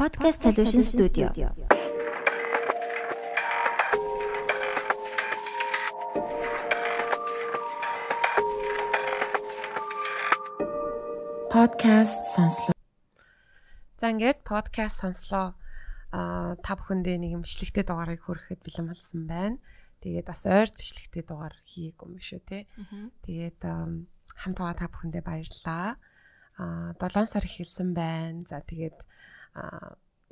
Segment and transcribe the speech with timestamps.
[0.00, 1.28] Podcast Solution Studio.
[11.52, 12.72] Podcast сонслоо.
[14.00, 15.52] За ингээд подкаст сонслоо.
[16.16, 19.60] Аа та бүхэндээ нэг юм бичлэгтэй дугаарыг хүрэхэд бэлэн болсон байна.
[20.00, 22.64] Тэгээд бас ойрт бичлэгтэй дугаар хийгээгүй юм шүү те.
[23.28, 26.00] Тэгээд хамт байгаа та бүхэндээ баярлалаа.
[26.56, 28.48] Аа 7 сар эхэлсэн байна.
[28.48, 28.96] За тэгээд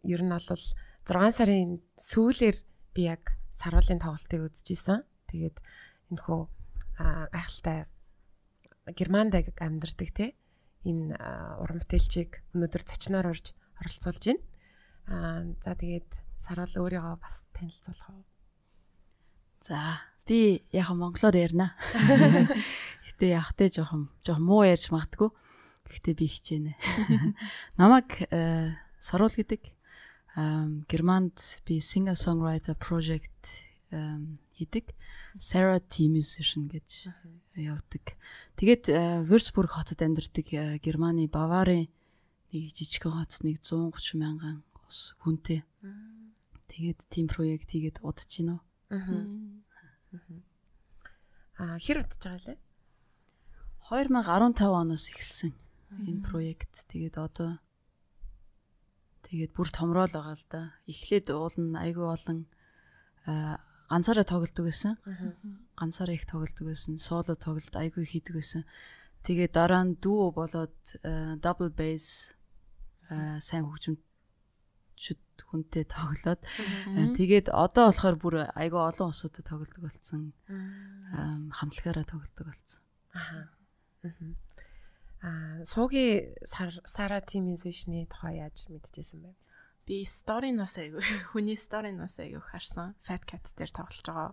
[0.04, 0.64] ер нь бол
[1.08, 2.56] 6 сарын сүүлээр
[2.94, 5.02] би яг саруулын тоглолтыг үзчихсэн.
[5.28, 5.56] Тэгээд
[6.12, 6.40] энэхүү
[7.32, 7.86] гайхалтай
[8.96, 10.32] Германд амьдардаг те
[10.86, 11.12] энэ
[11.60, 13.52] уран бүтээлчийг өнөөдөр зочноор орж
[13.82, 14.42] оролцуулж байна.
[15.08, 18.24] Аа за тэгээд сарвал өөрийгөө бас танилцуулах уу?
[19.60, 21.74] За би яг монголоор ярина.
[23.06, 25.28] Гэтэ яг тэ жоохон жоохон муу ярьж магтгүй.
[25.88, 26.72] Гэхдээ би хичээнэ.
[27.80, 28.06] Намаг
[29.00, 29.62] саруул гэдэг
[30.86, 34.94] Германд би singer songwriter project хийдэг.
[35.38, 37.10] Sarah T musician гэж
[37.54, 38.14] явдаг.
[38.58, 38.90] Тэгээд
[39.26, 40.46] Würzburg хотод амьдардаг
[40.82, 41.86] Германы Баварын
[42.52, 45.62] нэг жижигхэн хот нэг 130 мянган ус хүнтэй.
[46.70, 48.58] Тэгээд team project хийгээд удаж гинөө.
[51.58, 52.58] Аа хэр удаж байгаа лээ?
[53.90, 55.52] 2015 оноос эхэлсэн
[56.06, 56.86] энэ проект.
[56.90, 57.58] Тэгээд одоо
[59.28, 60.62] тэгээд бүр томрол байгаа л да.
[60.88, 62.48] Эхлээд уул нь айгүй олон
[63.92, 64.96] ганцаараа тоглолдог байсан.
[65.76, 66.96] Ганцаараа их тоглолдог байсан.
[66.96, 68.64] Соло тоглолт айгүй хийдэг байсан.
[69.24, 70.76] Тэгээд дараа нь дүү болоод
[71.44, 72.32] double bass
[73.08, 76.40] сайн хөгжимчд хүнтэй тоглоод
[77.16, 80.32] тэгээд одоо болохоор бүр айгүй олон усуудад тоглолдог болсон.
[81.52, 82.82] хамтлагаараа тоглолдог болсон.
[83.12, 83.44] Аа.
[85.22, 89.34] Аа, суугийн Сара Team Musician-ы тухай яаж мэдчихсэн бэ?
[89.82, 91.02] Би story-ноос айгүй
[91.34, 92.94] хүний story-ноос айгүй харсан.
[93.02, 94.30] Fat Cat дээр тоглож байгаа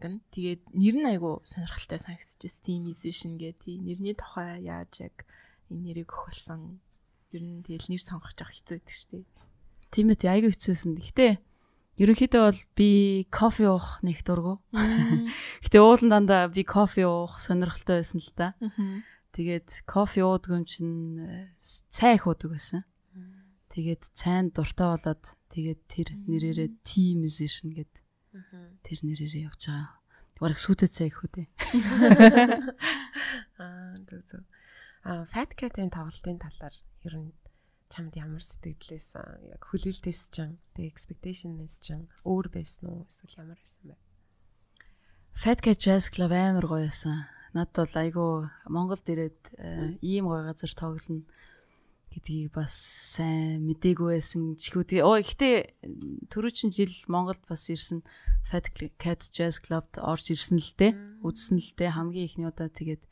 [0.00, 0.24] гэн.
[0.32, 2.64] Тэгээд нэр нь айгүй сонирхолтой санагдчихсэн.
[2.64, 5.28] Team Musician гэдэг нэрний тухай яаж яг
[5.68, 6.80] энэ нэрийг өгүүлсэн.
[7.36, 9.26] Ер нь тэгэл нэр сонгох жоох хэцүү байдаг шүү дээ.
[9.92, 10.96] Тийм ээ айгүй хэцүүсэн.
[10.96, 11.32] Гэхдээ
[11.98, 12.88] ерөнхийдөө бол би
[13.28, 14.62] кофе уух нэг дургу.
[15.66, 18.54] Гэтэ уулан дандаа би кофе уух сонирхолтой байсан л да.
[19.36, 22.82] Тэгээд кофе уудаг юм чинь цай их уудаг байсан.
[23.68, 27.92] Тэгээд цайн дуртай болоод тэгээд тэр нэрээрээ T musician гэд
[28.82, 29.98] тэр нэрээрээ явж байгаа.
[30.40, 31.46] Бараг сүйтэй цай их үү.
[33.58, 34.42] Аа зөв зөв.
[35.04, 36.74] Аа Fat Cat-ийн тоглолтын талаар
[37.06, 37.30] ер нь
[37.88, 39.16] чамд ямар сэтгэлээс
[39.54, 40.36] яг хүлээлтээс ч
[40.76, 43.96] тэг expectation-ээс ч өөр байсан уу эсвэл ямар байсан бэ?
[45.32, 47.24] Fat Cat Jazz Club амар гоё байсан.
[47.56, 48.32] Надад бол айгүй
[48.68, 49.40] Монголд ирээд
[50.04, 51.24] ийм гоё газар тоглоно
[52.12, 52.72] гэдгийг бас
[53.16, 55.00] сайн мдээгүй байсан чихүүд.
[55.04, 55.76] Оо ихтэй
[56.32, 58.02] түрүүчин жил Монголд бас ирсэн
[58.48, 60.92] Fat Cat Jazz Club-д орж ирсэн л дээ.
[61.20, 61.92] Үзсэн л дээ.
[61.92, 63.04] Хамгийн ихний удаа тэгээд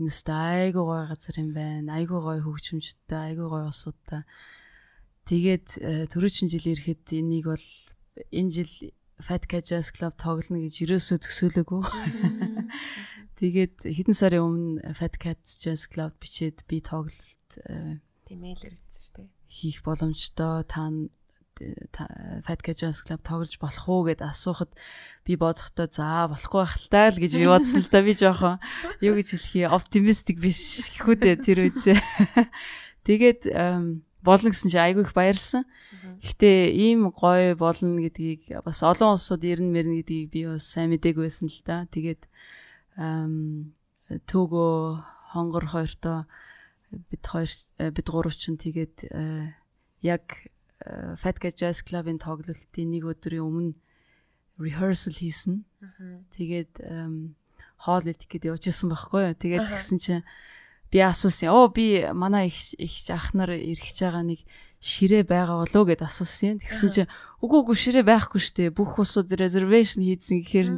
[0.00, 2.00] энэ айгүй гоё газар юм байна.
[2.00, 4.24] Айгүй гоё хөгжимчтэй, айгүй гоё усуудтай.
[5.28, 7.66] Тэгээд түрүүчин жил ирэхэд энийг бол
[8.32, 8.72] энэ жил
[9.20, 11.82] Fat Cat Jazz Club тоглоно гэж ерөөсөө төсөөлөөгүй.
[13.40, 17.56] Тэгээд хэдэн сарын өмнө Fat Cat Jazz Club бичээд би тоглолт
[18.28, 19.28] имэйлэр хийсэн шүү дээ.
[19.48, 20.92] Хийх боломжтой та
[22.44, 24.72] Fat Cat Jazz Club тоглож болох уу гэд асуухад
[25.24, 28.60] би бодохдоо за болохгүй байх л таа л гэж би бодсон л да би жоохон
[29.00, 32.00] юу гэж хэлхий оптимистик биш гэхүүдээ тэр үедээ.
[33.08, 33.40] Тэгээд
[34.24, 35.64] болно гэсэн чи айгүй их баярлсан.
[36.20, 41.24] Гэхдээ ийм гоё болно гэдгийг бас олон улсууд ирнэ мэрнэ гэдгийг би бас сайн мэдээгүй
[41.28, 41.88] байсан л да.
[41.88, 42.28] Тэгээд
[43.00, 44.76] Төгөө
[45.32, 46.28] хонгор хоёртоо
[46.90, 47.50] бид хоёр
[47.96, 49.08] бид гурав ч тэгээд
[50.04, 50.24] яг
[51.20, 53.72] Fat Cat Jazz Club-ын тоглолтын нэг өдрийн өмнө
[54.60, 55.64] rehearsal хийсэн.
[56.32, 56.80] Тэгээд
[57.80, 59.36] хоол идэх гээд явж исэн байхгүй юу.
[59.36, 60.24] Тэгээд тэгсэн чинь
[60.92, 61.52] би асуусан.
[61.52, 64.40] Оо би манай их их ах нар ирэх байгаа нэг
[64.80, 66.56] ширээ байгаа болоо гэд асуусан.
[66.64, 67.12] Тэгсэн чинь
[67.44, 68.72] үгүй үгүй ширээ байхгүй штэ.
[68.72, 70.68] Бүх усууд reservation хийдсэн гэхээр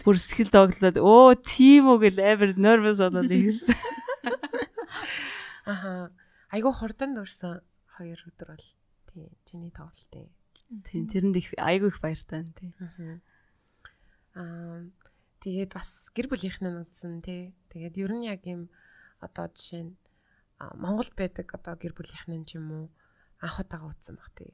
[0.00, 3.76] бүр сэтгэл доглоод өө тийм үү гэл амар nervous болоод ирсэн.
[5.68, 6.08] Аха.
[6.48, 7.60] Айгу хурдан дурсан
[8.00, 8.66] хоёр өдөр бол
[9.12, 10.32] тий чиний тоглолтын.
[10.88, 12.72] Тийм тэрэнд их айгу их баяртай тий.
[14.32, 14.88] Аа
[15.44, 17.52] тэгээд бас гэр бүлийнхэн нь үзсэн тий.
[17.68, 18.72] Тэгээд ер нь яг юм
[19.20, 19.92] одоо жишээ нь
[20.80, 22.86] Монголд байдаг одоо гэр бүлийнхэн юм уу
[23.40, 24.52] анх удаага үзсэн баг тий.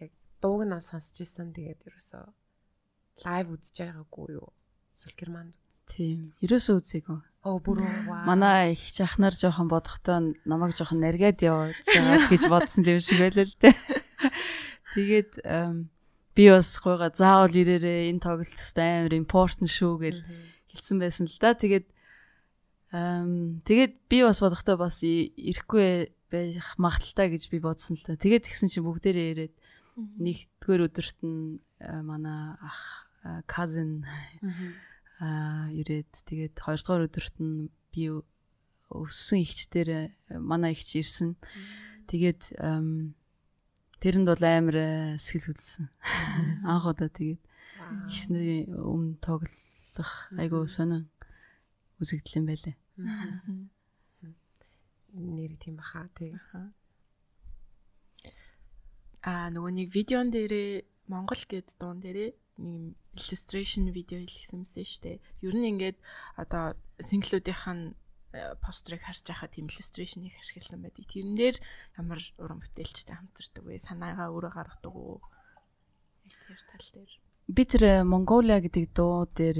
[0.00, 2.24] Яг дууг нь сонсч ирсэн тэгээд ерөөсөө
[3.24, 4.52] лайв үзэж байгаагүй юу?
[4.96, 5.54] Эсвэл германд.
[5.84, 6.32] Тийм.
[6.40, 7.20] Ерөөсөө үзээгүй.
[7.44, 8.24] Оо бүр ваа.
[8.28, 13.48] Манай их жахнаар жоохон бодохдоо намайг жоохон наргаад явж байгаа гэж бодсон юм шиг байлаа
[13.48, 13.74] л дээ.
[14.94, 15.32] Тэгээд
[16.36, 20.16] би бас гойга заавал ирээрээ энэ тоглолт хэвээр амар импортн шүү гэж
[20.68, 21.56] хэлсэн байсан л да.
[21.56, 21.86] Тэгээд
[23.66, 28.16] тэгээд би бас бодохдоо бас ирэхгүй байх магадaltaй гэж би бодсон л да.
[28.16, 29.54] Тэгээд тэгсэн чинь бүгдээрээ ирээд
[29.98, 33.10] нэгдүгээр өдөрт нь манай ах
[33.50, 34.06] cousin
[35.20, 38.08] аа ирээд тэгээд хоёрдугаар өдөрт нь би
[38.90, 41.36] өссөн ихчдэр манай ихч ирсэн.
[42.08, 42.56] Тэгээд
[44.00, 44.76] тэрэнд бол амар
[45.20, 45.86] сэтгэл хөдлөсөн.
[46.64, 47.42] Анх удаа тэгээд
[48.10, 51.10] ихснэрийн өмнө тоглох айгуу сонин
[52.00, 52.74] үзэгдэл юм байлаа.
[55.14, 56.34] Нэр тийм баха тий.
[59.22, 62.30] Аа нөгөө нэг видеон дээрээ Монгол гэд дуун дээрээ
[62.60, 65.20] нэг illustration видео хийлгэсэн юмсэн штэ.
[65.42, 65.98] Ер нь ингээд
[66.36, 67.94] одоо синглүүдийнх нь
[68.62, 71.04] постерыг харж байхад тийм illustration-ыг ашигласан байдаг.
[71.10, 71.56] Тэрэн дээр
[71.98, 73.82] ямар уран бүтээлчтэй хамтардаг вэ?
[73.82, 75.18] Санаагаа өөрөө гаргадаг уу?
[76.46, 77.12] Тэр тал дээр.
[77.50, 79.58] Би тэр Mongolia гэдэг дуу дээр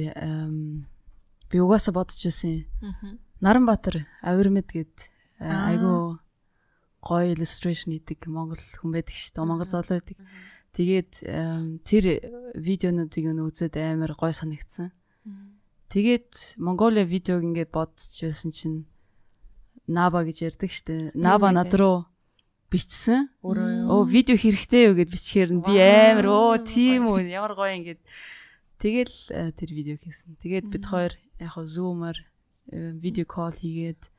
[1.50, 2.70] би угаасаа бодож байсан.
[3.42, 4.94] Наранбаатар Авирмэд гэд
[5.40, 6.20] айгу
[7.00, 9.48] гоё illustration хийдэг Монгол хүн байдаг шүү дээ.
[9.48, 10.18] Монгол залуу байдаг.
[10.76, 11.12] Тэгээд
[11.82, 12.04] тэр
[12.54, 14.92] видеонуудыг үзээд амар гоё санагдсан.
[15.90, 18.86] Тэгээд Mongolia видеог ингээд бодож байсан чинь
[19.90, 21.10] Наба гэж ярьдаг штэ.
[21.18, 22.06] Наба над руу
[22.70, 23.26] бичсэн.
[23.42, 27.98] Оо видео хэрэгтэй юу гэд бичгээр нь би амар оо тийм үү ямар гоё ингээд
[28.78, 29.16] тэгэл
[29.58, 30.38] тэр видео хийсэн.
[30.38, 32.14] Тэгээд бид хоёр яг хоо зумаар
[32.70, 34.14] видео кол хийгээд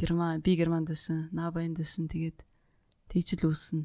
[0.00, 2.08] Герман би Германд байсан, Наба энд байсан.
[2.08, 2.40] Тэгээд
[3.12, 3.84] тэгжл үүснэ.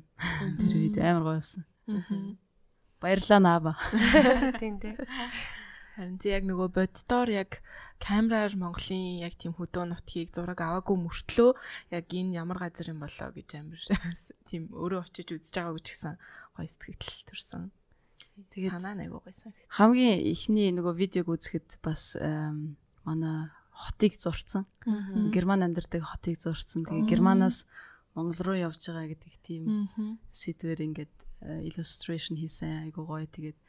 [0.63, 1.67] Тэр видео амар гоё байсан.
[3.03, 3.71] Баярлалаа Наба.
[4.63, 4.95] Тийм дээ.
[5.95, 7.59] Харин чи яг нөгөө боддоор яг
[8.03, 11.55] камераар Монголын яг тийм хөдөө нутгийг зураг аваагүй мөртлөө
[11.95, 13.79] яг энэ ямар газар юм болоо гэж амар
[14.51, 16.19] тийм өөрөө очиж үзэж байгаагүй ч гэсэн
[16.59, 17.71] гоё сэтгэл төрсэн.
[18.51, 19.55] Тэгээд санаа нэг гоё санагт.
[19.71, 22.19] Хамгийн ихний нөгөө видеог үзэхэд бас
[23.07, 24.63] манай хотыг зурцсан.
[25.35, 26.87] Герман амьдардаг хотыг зурцсан.
[26.87, 27.67] Тэгээ Германаас
[28.15, 29.91] Монгол руу явж байгаа гэдэг тийм
[30.31, 31.15] сэдвэр ингээд
[31.67, 33.59] illustration хийсэн айгуу гоё тэгээд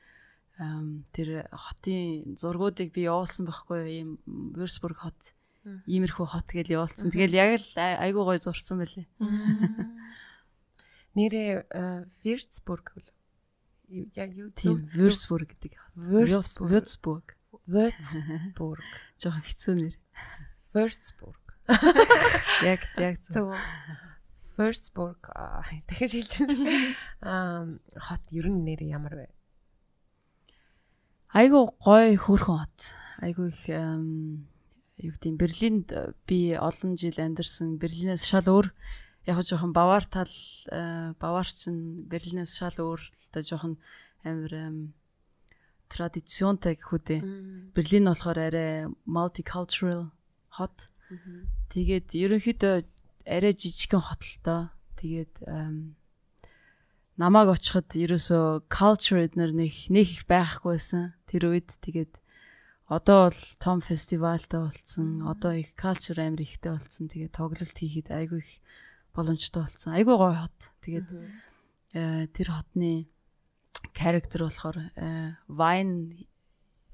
[1.12, 4.10] тэр хотын зургуудыг би явуулсан байхгүй ийм
[4.56, 5.36] Würzburg хот
[5.66, 7.12] иймэрхүү хот гэж явуулсан.
[7.12, 9.04] Тэгэл яг л айгуу гоё зурсан байлээ.
[11.16, 11.68] Нэрээ
[12.24, 13.08] Würzburg үл.
[14.16, 15.76] Яг юу тийм Würzburg гэдэг.
[15.92, 17.35] Würzburg.
[17.66, 18.86] Würzburg.
[19.20, 19.94] Жохон хэцүү нэр.
[20.74, 21.42] Würzburg.
[22.62, 23.50] Яг яг зөв.
[24.56, 25.18] Würzburg
[25.90, 27.78] дахиж хэлж байна.
[28.06, 29.26] хот ер нь нэр ямар вэ?
[31.34, 32.78] Айгу гой хөөрхөн хот.
[33.20, 35.92] Айгу их юу гэдэг Берлинд
[36.24, 37.76] би олон жил амьдарсан.
[37.76, 38.70] Берлинээс шал өөр
[39.26, 40.30] яг жоохон бавар тал
[41.20, 43.76] бавар чин Берлинээс шал өөр л да жоохон
[44.24, 44.54] амар
[45.88, 47.16] традиционтай гэх үдэ.
[47.74, 48.72] Берлин болохоор арай
[49.06, 50.10] multicultural
[50.50, 50.90] хот.
[51.70, 52.74] Тэгээд ерөнхийдөө
[53.26, 54.62] арай жижигхэн хот л доо.
[54.98, 55.34] Тэгээд
[57.16, 61.16] намааг очиход ерөөсөө culture эднэр нэг нэг их байхгүйсэн.
[61.30, 62.12] Тэр үед тэгээд
[62.86, 65.26] одоо бол том фестивалтай болцсон.
[65.26, 67.08] Одоо их culture амир ихтэй болцсон.
[67.08, 68.50] Тэгээд тоглолт хийхэд айгүй их
[69.16, 69.96] боломжтой болцсон.
[69.96, 70.60] Айгүй гоё хот.
[70.84, 71.08] Тэгээд
[72.36, 73.08] тэр хотны
[73.94, 74.78] character болохоор
[75.48, 76.26] wine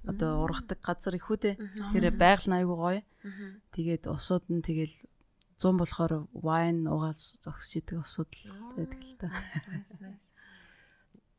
[0.07, 1.57] одоо ургадаг газар их үдэ.
[1.95, 3.03] Тэр байгаль нь айгүй гоё.
[3.75, 4.95] Тэгээд усууд нь тэгэл
[5.59, 8.31] 100 болохоор wine угаал зогсож идэг усууд
[8.75, 9.31] байдаг л та.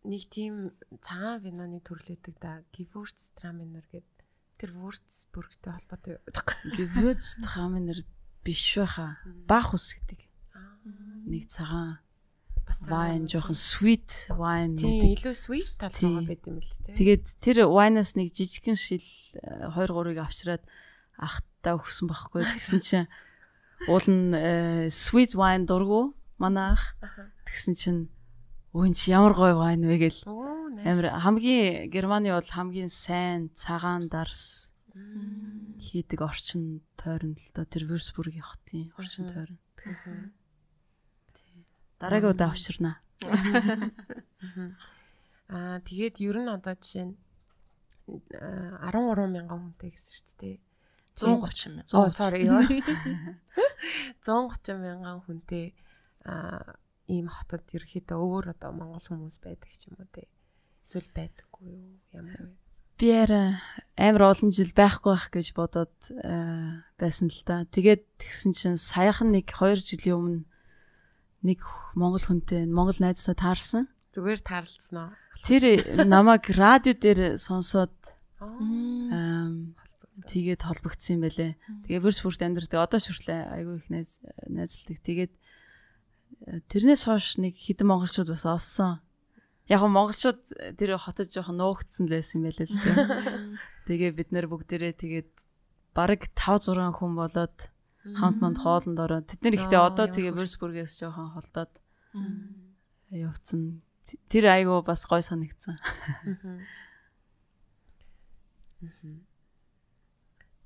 [0.04, 0.72] Нэг тийм
[1.04, 2.64] цагаан виноны төрлөдөг да.
[2.72, 4.24] Gewürztraminer гэдэг
[4.60, 6.24] тэр Würzburgтэй холбоотой юу?
[6.76, 8.04] Gewürztraminer
[8.44, 9.20] биш байха.
[9.48, 10.20] Бах ус гэдэг.
[11.28, 12.00] Нэг цагаан
[12.74, 15.22] бас wine жоохон sweet wine гэдэг.
[15.22, 16.98] илүү sweet тал байгаа байт юм л тий.
[16.98, 19.06] Тэгээд тэр wine-аас нэг жижигхэн шил
[19.38, 20.66] 2 3-ыг авчираад
[21.22, 23.10] ахтаа өгсөн байхгүй гэсэн чинь
[23.86, 24.34] уул нь
[24.90, 26.98] sweet wine дургу манай ах
[27.46, 28.02] тэгсэн чинь
[28.74, 30.26] өөн чи ямар гоё wine вэ гэл.
[30.82, 34.74] Амар хамгийн германы бол хамгийн сайн цагаан дарс
[35.78, 37.70] хийдэг орчин тойрон л доо.
[37.70, 39.62] Тэр Würzburg хотын орчин тойрон.
[42.04, 43.00] Дараагийн удаа авчирнаа.
[45.48, 47.16] Аа тэгээд ер нь одоо жишээ нь
[48.12, 50.58] 13 мянган хүнтэй гэсэн шүү дээ.
[51.16, 51.96] 130 мянган.
[51.96, 52.60] Оо sorry ёо.
[54.28, 55.72] 130 мянган хүнтэй
[56.28, 56.76] аа
[57.08, 60.28] ийм хотод ерөөхдөө өөр одоо монгол хүмүүс байдаг ч юм уу те.
[60.84, 61.96] Эсвэл байдаггүй юу?
[62.12, 62.52] Ямар вэ?
[63.00, 65.96] Би амар олон жил байхгүй байх гэж бодоод
[67.00, 67.64] байсан л та.
[67.68, 70.44] Тэгээд тэгсэн чинь саяхан нэг 2 жилийн өмнө
[71.44, 71.60] нэг
[71.94, 73.92] монгол хүнтэй монгол найзтай таарсан.
[74.16, 75.12] Зүгээр таарлцсан уу?
[75.44, 75.64] Тэр
[76.08, 77.92] намайг радио дээр сонсоод
[78.44, 79.50] Аа.
[80.28, 81.52] тэгээд холбогдсон юм байлээ.
[81.88, 82.80] Тэгээ бүрс бүрт амьдрдаг.
[82.86, 84.98] Одоо ч хүртлээ айгүй их найз найзлдаг.
[85.02, 89.02] Тэгээд э, тэрнээс хойш нэг хэдэн монголчууд бас олсон.
[89.72, 92.96] Яг нь монголчууд тэр хотод жоохон нуугдсан л байсан юм байлээ л дээ.
[93.88, 95.32] Тэгээ бид нэр бүгдээрээ тэгээд
[95.96, 97.58] бараг 5 6 хүн болоод
[98.04, 100.36] хамт манд хоолнд ороод тэд нар ихтэй одоо тэгээ.
[100.36, 101.72] Würzburg-ээс жоохон холдоод
[103.08, 103.80] явцсан.
[104.28, 105.80] Тэр айгүй бас гой санагдсан.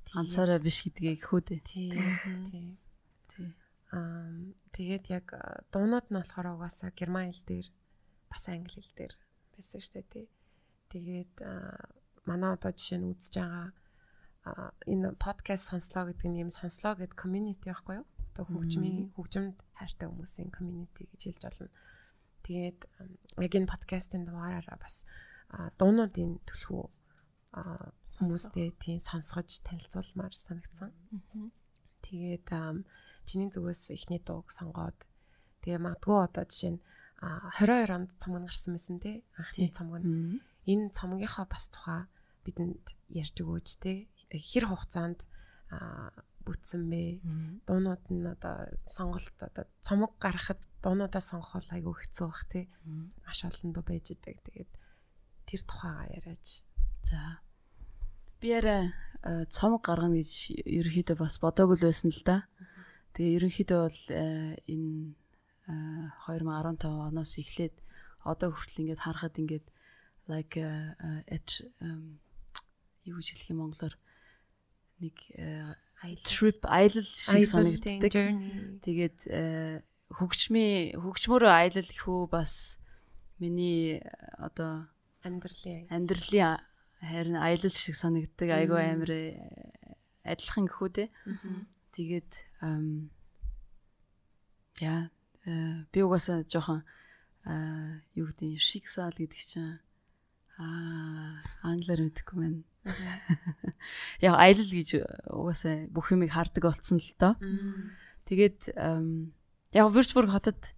[0.09, 1.61] Ганцаараа биш гэдгийг хүүдээ.
[1.61, 1.93] Тий.
[3.29, 3.53] Тий.
[3.93, 4.33] Аа
[4.73, 5.29] тэгээд яг
[5.69, 7.67] дуунууд нь болохоор угаасаа герман хэл дээр
[8.25, 9.13] бас англи хэл дээр
[9.53, 10.25] байсан штэ тий.
[10.89, 11.45] Тэгээд
[12.25, 13.69] манай одоо жишээ нь үзэж байгаа
[14.87, 18.07] энэ подкаст сонслоо гэдэг нь юм сонслоо гэдэг community байхгүй юу?
[18.33, 21.73] Одоо хөгжмийн хөгжимд хайртай хүмүүсийн community гэж хэлж болно.
[22.45, 22.79] Тэгээд
[23.41, 25.03] яг энэ подкастын дугаараараа бас
[25.79, 26.85] дуунуудын төлхөө
[27.55, 30.91] хүмүүстэй тийм сонсгож танилцуулмаар санагдсан.
[32.05, 32.47] Тэгээд
[33.27, 34.95] чиний зүгээс ихний дууг сонгоод
[35.59, 36.81] тэгээ магадгүй одоо жишээ нь
[37.19, 39.67] а, 22 онд цомог гарсан байсан те анхны
[39.99, 40.39] нь
[40.71, 42.07] энэ цомгийнхаа бас тухай
[42.47, 45.23] бидэнд ярьж өгөөч те хэр хугацаанд
[46.47, 47.19] бүтсэн бэ?
[47.67, 52.67] Дуунууд нь одоо сонголт одоо цомог гаргахад дуунуудаа сонгох бол айгүй хэцүү бах те
[53.25, 54.39] маш олон дуу байж идэг.
[54.47, 54.71] Тэгээд
[55.47, 56.63] тэр тухайгаа яриач.
[57.03, 57.43] За.
[58.39, 58.91] Би э,
[59.51, 60.31] цомог гаргана гэж
[60.63, 62.47] ерөнхийдөө бас бодоогүй л байсан л да.
[63.17, 64.01] Тэгээ ерөнхийдөө бол
[64.71, 65.15] энэ
[65.67, 67.75] э, 2015 оноос эхлээд
[68.23, 69.65] одоо хүртэл ингээд харахад ингээд
[70.27, 71.49] like at
[73.07, 73.95] юу гэж хэлэх юм монголоор
[75.01, 75.73] нэг э,
[76.25, 78.11] trip аялал шиг санагддаг.
[78.81, 79.81] Тэгээд э,
[80.13, 82.81] хөгжмийн хөгжмөөрөө аялал гэхүү бас
[83.37, 84.05] миний э,
[84.41, 84.89] одоо
[85.21, 86.57] амьдралын амьдралын
[87.01, 89.11] харин аялал шиг санагддаг айгүй амар
[90.25, 91.09] адилхан гэхүү дээ.
[91.93, 92.31] Тэгээд
[94.81, 95.09] яа
[95.93, 96.81] би угаасаа жоохон
[98.17, 99.77] юу гэдэг шиксал гэдэг чинь
[100.57, 102.65] аа англиар мэдгүй байна.
[104.21, 104.89] Яг аялал гэж
[105.31, 107.35] угаасаа бүх юмыг хардаг болцсон л доо.
[108.27, 110.77] Тэгээд яг Würzburg хотод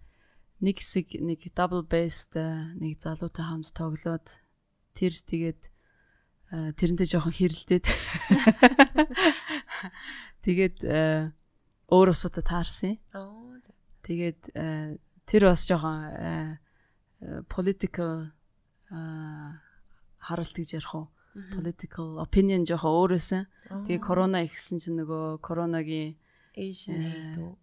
[0.60, 4.28] нэг хэсэг нэг double bass нэг залуутай хамт тоглоод
[5.00, 5.62] тэр тэгээд
[6.52, 7.86] э, тэрнтэй жоохон хэрэлдээд
[10.46, 11.32] тэгээд э,
[11.88, 13.00] өөр усуудаа таарсан.
[14.04, 16.60] Тэгээд э, тэр бас жоохон
[17.48, 18.32] political
[20.20, 21.08] харалт гэж ярих уу?
[21.34, 23.46] Political opinion жоохон өөр байсан.
[23.70, 26.18] Тэгээ корона ихсэн чинь нөгөө коронагийн
[26.58, 27.54] Asian hate үү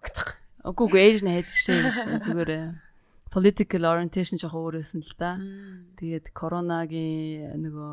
[0.66, 1.78] Үгүй үгүй нь хайдаг шээ
[2.26, 2.74] зүгээр э,
[3.30, 5.38] political orientation жоохон өөр байсан л да.
[5.98, 7.92] Тэгээд коронагийн нөгөө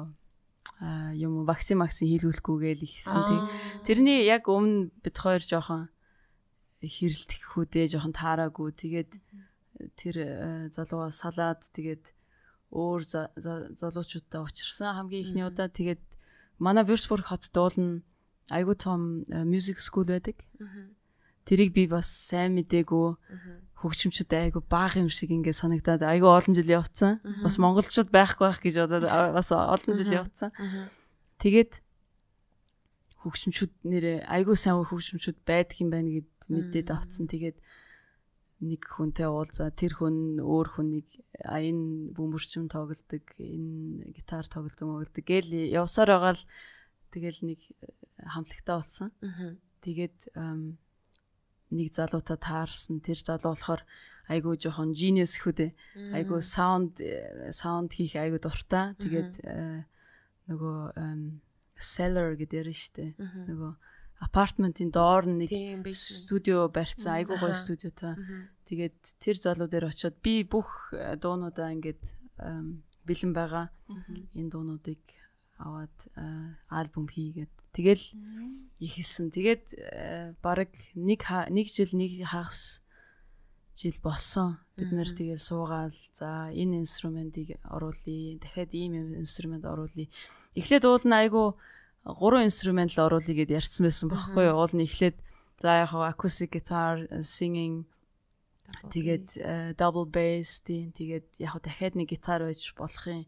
[0.82, 3.40] а юм вакцин вакцин хийлгүүлэхгүйгээл ихсэн тэг.
[3.86, 5.94] Тэрний яг өмнө бид хоёр жоохон
[6.82, 8.74] хэрэлдэх хүүдээ жоохон таараагүй.
[8.74, 9.12] Тэгээд
[9.94, 10.30] тэр э,
[10.74, 12.13] залууга салаад тэгээд
[12.74, 16.02] өөр за- за- залуучуудаа учирсан хамгийн ихний удаа тэгээд
[16.58, 18.02] манай Würzburg хот дуулна.
[18.52, 20.36] Айгуу том э, music school байдаг.
[21.46, 23.16] Тэрийг би бас сайн мдээгүй
[23.84, 27.20] хөгжимчүүд айгу баах юм шиг ингээд санагдаад айгу олон жил явцсан.
[27.44, 30.52] Бас монголчууд байхгүй байх гэж бодоод а- бас олон жил явцсан.
[31.40, 31.84] Тэгээд
[33.24, 37.28] хөгжимчүүд нэрээ айгу сайн хөгжимчүүд байдаг юм байна гэд мэдээд авцсан.
[37.32, 37.56] Тэгээд
[38.64, 41.10] нэг хүнтэй уулзаа тэр хүн өөр хүнийг
[41.44, 46.44] энэ бөмбөрчм тоглодог, энэ гитар тоглодог мөгөлдөг гээл явсаар байгаа л
[47.12, 47.92] тэгэл нэг э,
[48.24, 49.12] хамтлагтаа болсон.
[49.84, 50.18] Тэгээд
[51.74, 53.02] нэг залуута таарсан.
[53.02, 53.82] Тэр залуу болохоор
[54.30, 55.74] айгуу жоохон genius хүүдээ.
[56.16, 58.96] Айгуу sound э, sound хийх айгуу дуртай.
[59.02, 59.84] Тэгээд э,
[60.48, 61.42] нөгөө ам,
[61.76, 63.06] cellar гэдэг юм штэ.
[63.20, 63.72] Нөгөө
[64.20, 65.50] апартментын доор нэг
[65.96, 67.22] студио барьсан.
[67.22, 68.18] Айгуу гоё студиотой.
[68.70, 72.04] Тэгээд тэр залуу дээр очиод би бүх э, дуунуудаа ингээд
[73.06, 73.70] бэлэн байгаа.
[74.34, 75.02] Энэ дуунуудыг
[75.58, 78.06] аваад э, альбом хийгээд тэгэл
[78.80, 79.30] ихэлсэн.
[79.34, 82.84] Тэгээд бараг нэг нэг жил нэг хагас
[83.76, 84.58] жил болсон.
[84.78, 88.38] Бид нэр тэгээ суугаал за энэ инструментыг оруулъя.
[88.42, 90.10] Дахиад ийм инструмент оруулъя.
[90.56, 91.58] Эхлээд уул нь айгу
[92.06, 94.60] гурван инструмент л оруулъя гэд ярьсан байсан байхгүй юу?
[94.60, 95.18] Уул нь эхлээд
[95.64, 97.88] за яг acoustic guitar, singing
[98.92, 103.26] тэгээд э, double bass тийм тэгээд яг дахиад нэг гитар байж болох юм.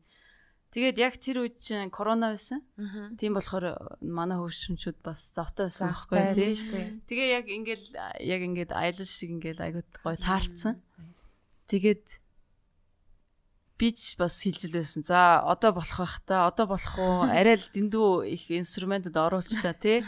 [0.75, 2.59] Тэгээд яг тэр үед чинь корона байсан.
[3.15, 6.51] Тийм болохоор манай хөвшинчүүд бас завтай байсан байхгүй тий.
[6.67, 6.87] тийм.
[7.07, 7.85] Тэгээ яг ингээл
[8.19, 10.83] яг ингээд аялал шиг ингээл айгууд гоё таарцсан.
[11.71, 12.19] Тэгээд
[13.77, 15.03] би ч бас хилжил байсан.
[15.03, 16.47] За одоо болох байх та.
[16.47, 17.27] Одоо болох уу?
[17.31, 20.03] Арай л дэндүү их инструментууд оруулчлаа тий.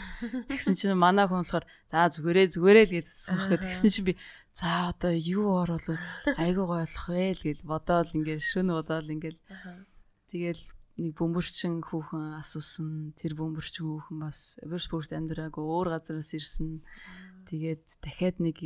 [0.48, 3.62] Тэгсэн чинь манай хүн болохоор за зүгээрээ зүгээрээ л гэдсэн хэрэг.
[3.68, 4.14] Тэгсэн чинь би
[4.56, 6.00] за одоо юу оруулвал
[6.40, 9.40] айгуу гоё болох вэ л гэж бодоол ингээл шүн бодоол ингээл
[10.32, 10.64] тэгэл
[10.98, 13.14] нэг бөмбөрчин хүүхэн асуусан.
[13.14, 16.82] Тэр бөмбөрчин хүүхэн бас Würzburg амьдраагүй өөр газараас ирсэн.
[17.48, 18.60] Тэгээд дахиад нэг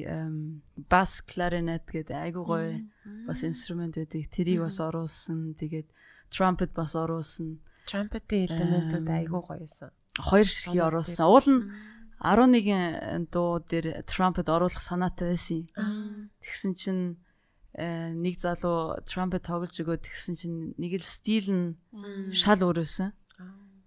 [0.91, 2.83] бас кларинет гэдэг айгуу гоё
[3.31, 4.27] бас инструмент байдаг.
[4.27, 5.55] Тэрийг бас оруулсан.
[5.55, 5.87] Тэгээд
[6.35, 7.63] trumpet бас оруулсан.
[7.87, 9.95] Trumpet-ийн элементүүд айгүй гоё байсан.
[10.19, 11.31] Хоёр ширхий оруулсан.
[11.31, 11.63] Уул нь
[12.23, 15.67] 11 дуу дээр trumpet оруулах санаатай байсан.
[16.43, 17.03] Тэгсэн чинь
[17.79, 21.67] э, нэг залуу trumpet тоглож өгөө тэгсэн чинь нэг л стил нь
[22.35, 23.15] шал өөрөөсөн.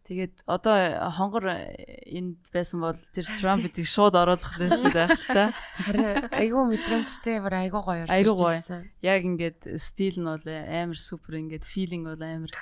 [0.06, 5.50] Тэгээд одоо хонгор энд байсан бол тэр trumpet-ийг шууд оруулах байсан байх та.
[5.82, 8.06] Харин айгүй мэдрэмжтэй бүр айгүй гоё.
[8.06, 8.62] Айгүй гоё.
[9.02, 12.54] Яг ингээд стил нь бол амар супер ингээд feeling бол амар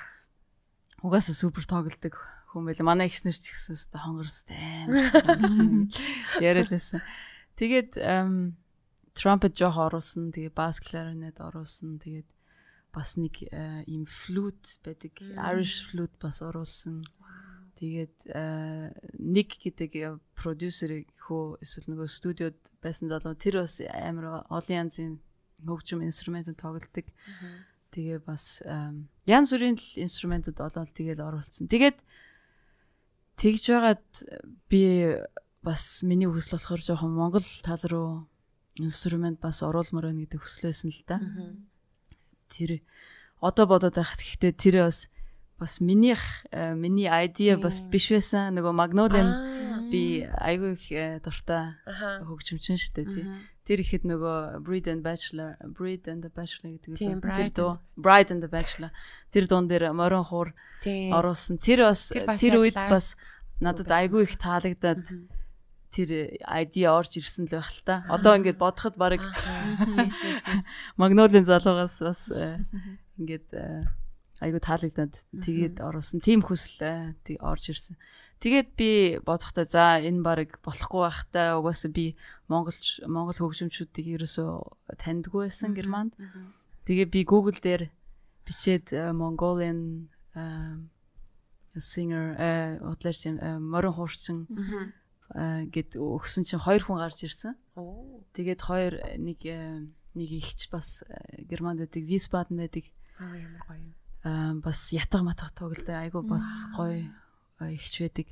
[1.04, 2.16] угаасаа супер тоглолдог
[2.48, 2.80] хүн байл.
[2.80, 5.92] Манай ихснэр ч гэсэн өстө хонгорстой амар
[6.40, 7.04] яриалсан.
[7.60, 8.00] Тэгээд
[9.12, 10.32] trumpet жоох оруулсан.
[10.32, 12.00] Тэгээ bass clarinet оруулсан.
[12.00, 12.28] Тэгээд
[12.94, 13.42] бас нэг
[13.84, 15.12] ийм flute байдаг.
[15.34, 17.04] Irish flute бас оруулсан.
[17.74, 18.16] Тэгээд
[19.18, 19.90] нэг гэдэг
[20.38, 25.18] продюсерийг хөө эсвэл нөгөө студиуд байсан залуу тэр бас амар олон янзын
[25.58, 27.06] хөгжим инструментууд тоглодог.
[27.90, 28.62] Тэгээ бас
[29.26, 31.66] янз бүрийн инструментууд олоод тэгээд оруулсан.
[31.66, 31.98] Тэгээд
[33.38, 34.06] тэгж байгаад
[34.70, 34.82] би
[35.64, 38.10] бас миний хүсэл болохоор жоохон Монгол тал руу
[38.78, 41.18] инструмент бас оруулмаар байна гэдэг хүсэл байсан л да.
[42.50, 42.82] Тэр
[43.42, 45.10] одоо бодоод байхад гэхдээ тэр бас
[45.58, 46.20] бас минийх
[46.52, 48.54] миний idea бас биш байсан.
[48.58, 49.24] Нөгөө Magnolia
[49.90, 50.86] би айгүй их
[51.24, 51.74] дуртай
[52.26, 53.26] хөгжимчин шүү дээ тий.
[53.64, 57.20] Тэр ихэд нөгөө Breed and Bachelor, Breed and the Bachelor гэдэг үү?
[57.22, 58.90] Тэр дуу Bride and the Bachelor.
[59.32, 60.52] Тэр дуун дээр морин хуур
[60.84, 61.56] оруулсан.
[61.56, 63.16] Тэр бас тэр үед бас
[63.64, 65.08] надад айгүй их таалагдаад
[65.94, 68.04] тэр ID орж ирсэн л байх л та.
[68.10, 69.22] Одоо ингээд бодоход баг
[71.00, 72.28] Magnolia залуугаас бас
[73.16, 73.48] ингээд
[74.44, 76.20] айгу таалагдаад тэгээд оруулсан.
[76.20, 77.96] Тим хүсэл тий орж ирсэн.
[78.44, 78.90] Тэгээд би
[79.24, 82.12] бодохдоо за энэ баг болохгүй байхтай угаасаа би
[82.52, 86.12] монголч монгол хөгжимчүүдийг ерөөсөө таньдгүй байсан Германд.
[86.84, 87.88] Тэгээ би Google дээр
[88.44, 90.12] бичээд Mongolian
[91.80, 92.36] singer
[92.84, 93.24] удлаач
[93.64, 94.44] морин хуурчин
[95.72, 97.56] гэд өгсөн чинь хоёр хүн гарч ирсэн.
[98.36, 99.40] Тэгээд хоёр нэг
[100.12, 101.00] нэг ихч бас
[101.48, 102.92] Германд байдаг, Wiesbaden байдаг.
[103.16, 107.12] Аа ямар гоё юм бас ятга матга тоглолтой айгу бас гоё
[107.60, 108.26] ихч байдаг.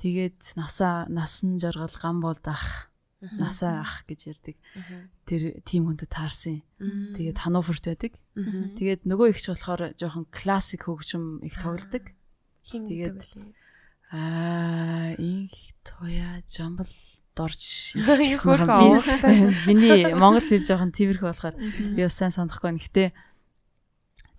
[0.00, 2.88] Тэгээд насаа насан жаргал гам болд ах.
[3.20, 4.56] Насаа ах гэж ярддаг.
[5.28, 6.64] Тэр тим хүндэд таарсан.
[6.80, 8.16] Тэгээд Хануферт байдаг.
[8.80, 12.08] Тэгээд нөгөө ихч болохоор жоохон классик хөгжим их тоглодог.
[12.64, 13.20] Тэгээд
[14.08, 15.52] аа инх
[15.84, 16.88] тоя жамбал
[17.36, 18.08] дорж юм.
[19.68, 22.72] Миний монгол хэл жоохон тиймэрхүү болохоор би бас сайн санахгүй.
[22.80, 23.12] Гэтэ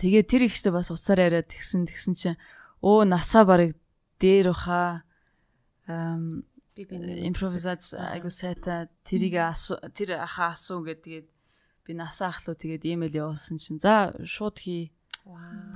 [0.01, 2.41] Тэгээ тэр ихтэй бас уцаар яриад тэгсэн тэгсэн чинь
[2.81, 3.77] өө насаа барыг
[4.17, 5.05] дээр баха
[5.85, 6.41] эм
[6.73, 6.97] би би
[7.29, 9.37] импровизац айгу сайта тэрийг
[9.93, 11.29] тэр аха асуу гэдэг
[11.85, 14.89] би насаа ахлуу тэгээд имэйл явуулсан чинь за шууд хий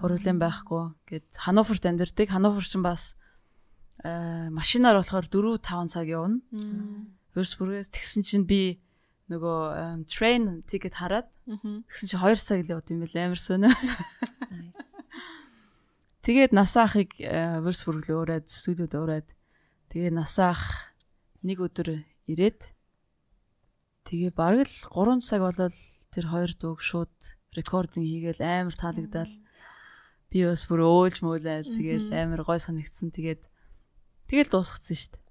[0.02, 3.18] проблем байхгүй гэд Хануферт амьдэрдэг Хануфер чинь бас
[4.02, 6.42] э машинаар болохоор 4 5 цаг явна.
[7.36, 8.82] Würzburgээс тэгсэн чинь би
[9.32, 13.74] нөгөө train ticket хараад тэгсэн чи 2 цаг л явд юм бэл амар сонио.
[16.26, 19.30] Тэгээд насаа ахыг Würzburg руу ураад студиуд ураад
[19.94, 20.94] тэгээ насаа ах
[21.46, 22.74] нэг өдөр ирээд
[24.10, 25.78] тэгээ бараг л 3 цаг болол
[26.14, 27.14] тэр хоёр дууг шууд
[27.54, 29.34] рекординг хийгээл амар таалагдал.
[30.34, 33.14] Би бас бүр өөлж мөөлээл тэгээл амар гой санагдсан.
[33.14, 33.46] Тэгээд
[34.30, 35.22] тэгэл дуусгацсан шүү дээ.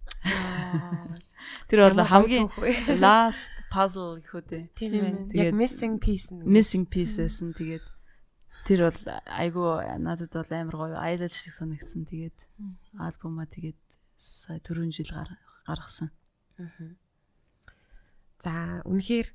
[1.68, 2.48] Тэр бол хамгийн
[3.04, 4.64] last puzzle гэхүү дээ.
[4.74, 5.20] Тийм байна.
[5.32, 6.44] Яг missing piece нь.
[6.44, 7.52] Missing piece байсан.
[7.56, 7.84] Тэгээд
[8.64, 9.68] тэр бол айгүй
[10.00, 12.08] надад бол амар гоё аялал шиг санагдсан.
[12.08, 12.38] Тэгээд
[12.96, 13.80] альбомаа тэгээд
[14.16, 15.12] сая 4 жил
[15.66, 16.10] гаргасан.
[18.40, 19.28] За үнэхээр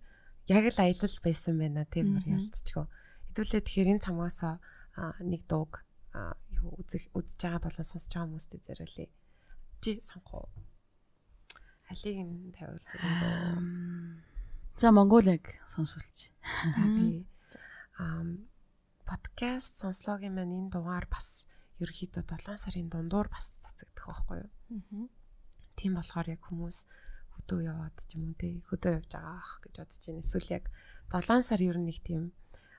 [0.50, 2.86] яг л аялал байсан байна тийм үр ялцчихөө.
[3.30, 4.39] Хэдүүлээ тэгэхээр энэ цамгаас
[5.22, 5.86] нэг дууг
[6.82, 9.10] үзэх үзэж байгаа болон сонсож байгаа хүмүүстээ зориулъя.
[9.82, 10.50] Чи сонгоо
[11.89, 14.30] алийг нь тавиул зүгээр.
[14.78, 16.30] За Монголыг сонсуулж.
[16.73, 17.25] За тий.
[17.97, 18.45] Ам
[19.10, 21.49] подкаст сонслогийн маань энэ дугаар бас
[21.82, 25.10] ерөнхийдөө 7 сарын дундуур бас цацагдах байхгүй юу.
[25.73, 26.86] Тийм болохоор яг хүмүүс
[27.34, 30.21] хөдөө яваад ч юм уу те хөдөө явж байгаа ах гэж бодож байна.
[30.21, 30.65] Эсвэл яг
[31.10, 32.23] 7 сар ер нь нэг тийм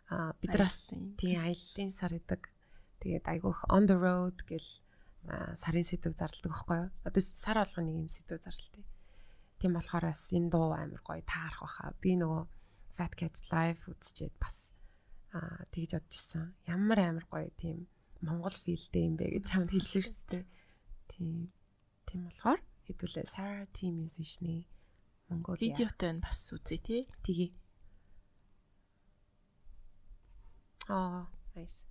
[0.06, 0.70] а бид нар
[1.18, 2.42] тийм аяллаа сар гэдэг.
[3.00, 4.68] Тэгээд айгүйх on the road гэл
[5.56, 6.90] сарын сэдв зарладаг байхгүй юу?
[7.08, 8.84] Одоо сар болгоны нэг юм сэдв зарлалтай.
[9.60, 11.92] Тийм болохоор бас энэ дуу амар гоё таарах баха.
[12.00, 12.42] Би нөгөө
[12.96, 14.72] Fat Cats live үзчихэд бас
[15.36, 16.56] аа тэгж бодчихсан.
[16.64, 17.84] Ямар амар гоё тийм
[18.24, 20.44] Монгол филдтэй юм бэ гэж чамд хэлсэн шүү дээ.
[21.12, 21.52] Тийм.
[22.08, 24.64] Тийм болохоор хэдүүлээ Sarah T musician-ы
[25.28, 27.00] Монгол видеотой нь бас үзье тий.
[27.24, 27.50] Тэгээ.
[30.90, 31.84] Аа, nice.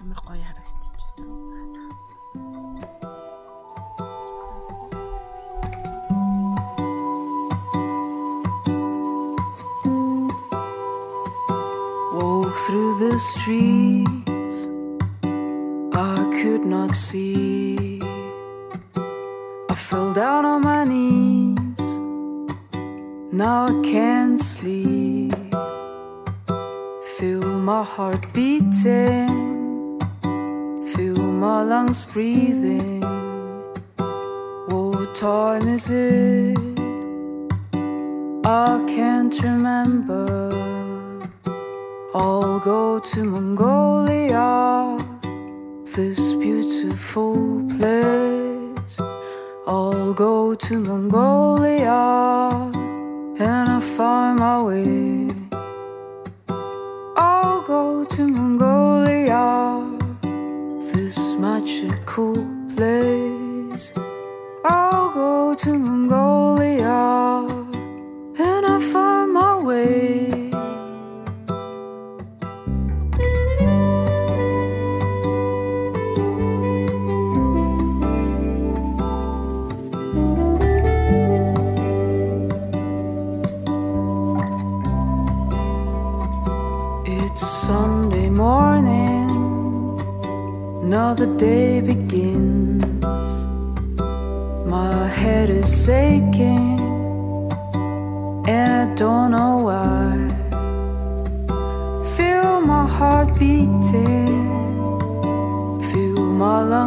[0.00, 1.28] Амар гоё харагдчихсан.
[12.16, 14.56] Walk through the streets
[15.94, 18.00] I could not see.
[19.72, 21.84] I fell down on my knees.
[23.32, 25.34] Now I can't sleep.
[27.16, 29.47] Feel my heart beating.
[31.59, 33.01] My lungs breathing.
[34.67, 36.57] What time is it?
[38.45, 40.25] I can't remember.
[42.15, 45.05] I'll go to Mongolia,
[45.83, 48.97] this beautiful place.
[49.67, 51.91] I'll go to Mongolia
[53.37, 55.38] and I'll find my way.
[61.71, 62.35] 是苦，
[62.67, 63.28] 是累。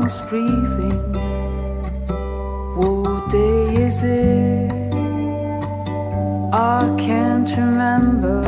[0.02, 1.12] Lungs breathing.
[2.76, 4.72] What day is it?
[6.52, 8.42] I can't remember.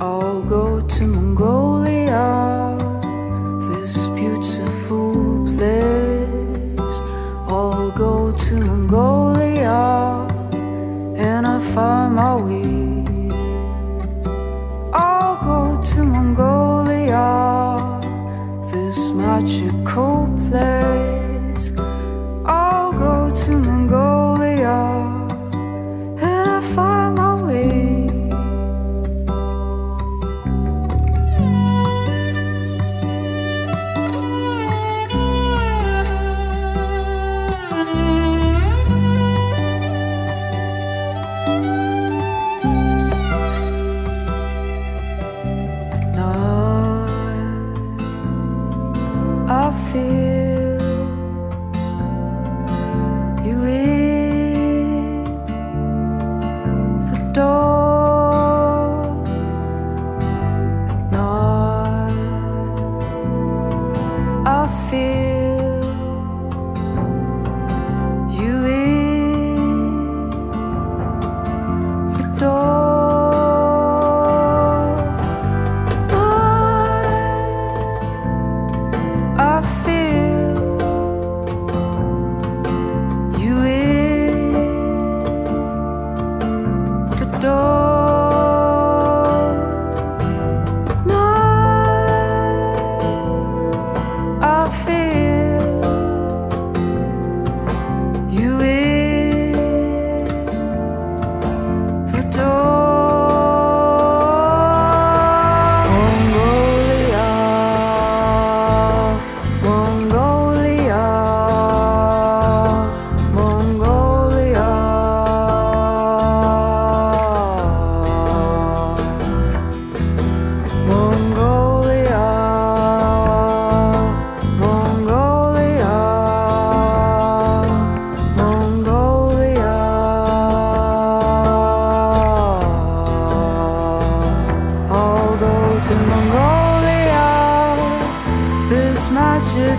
[0.00, 2.76] I'll go to Mongolia,
[3.68, 7.00] this beautiful place.
[7.48, 10.26] I'll go to Mongolia
[11.16, 13.07] and I'll find my way.
[19.58, 20.97] Sugar place.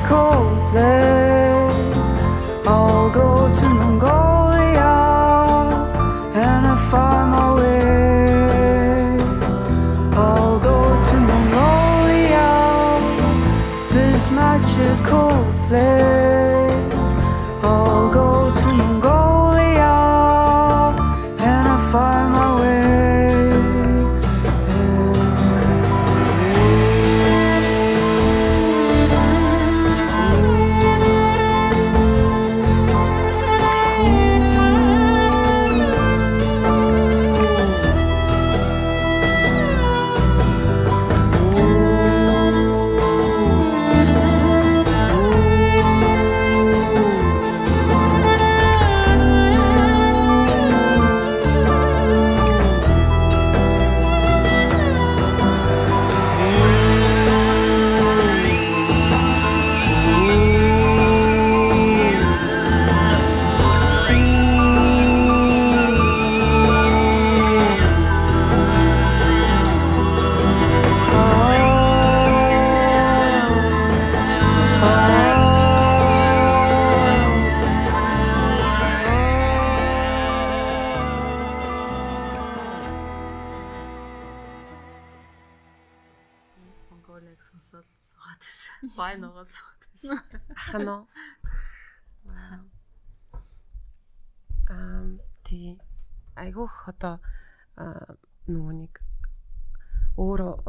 [0.10, 1.39] cold blood.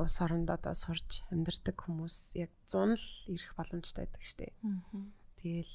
[0.01, 4.57] Улс оронд одоо сурж амьдардаг хүмүүс яг 100 л ирэх боломжтой байдаг штеп.
[5.41, 5.75] Тэгэл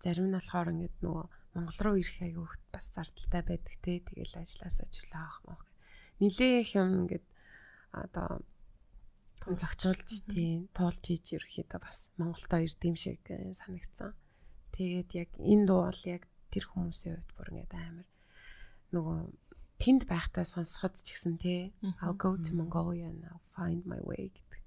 [0.00, 4.00] зарим нь болохоор ингээд нөгөө Монгол руу ирэх айгуух бас зардалтай байдаг те.
[4.00, 5.60] Тэгэл ажилласаа чөлөө авах мөн.
[6.20, 7.26] Нилээх юм ингээд
[7.92, 8.44] одоо
[9.40, 14.12] хүн зохицуулж тийм туулж хийж ерөөхдөө бас Монголдо ирд юм шиг э, санагдсан.
[14.76, 18.08] Тэгээд яг энэ дуу бол яг тэр хүмүүсийн хувьд бүр ингээд амар
[18.92, 19.18] нөгөө
[19.78, 24.32] тэнд байхдаа сонсоход ч гэсэн те I'll go to Mongolia and I'll find my way
[24.32, 24.62] гэдэг.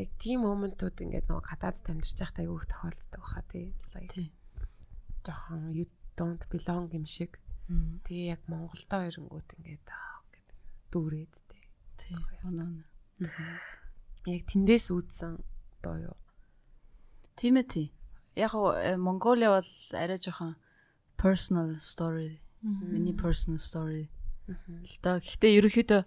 [0.00, 3.74] Яг тийм моментууд ингээд нөгөө гадаадд амьдарч байхдаа айгүйх тохиолддог баха те.
[3.92, 4.28] Like Тий.
[5.26, 7.36] жоохон you don't belong юм шиг.
[7.68, 10.56] Тэгээ яг Монголдо ирэнгүүт ингээд гэдэг
[10.90, 11.58] дүүрээд те.
[12.00, 12.16] Тий.
[12.44, 12.82] Оноо.
[14.26, 15.36] Яг тэндээс үүдсэн
[15.84, 16.16] дуу юу?
[17.36, 17.88] Тийм ээ тий.
[18.36, 20.56] Яг гоо Монголиа бол арай жоохон
[21.20, 22.40] personal story.
[22.62, 24.08] Миний personal story.
[24.50, 25.18] Л да.
[25.22, 26.02] Гэхдээ ерөнхийдөө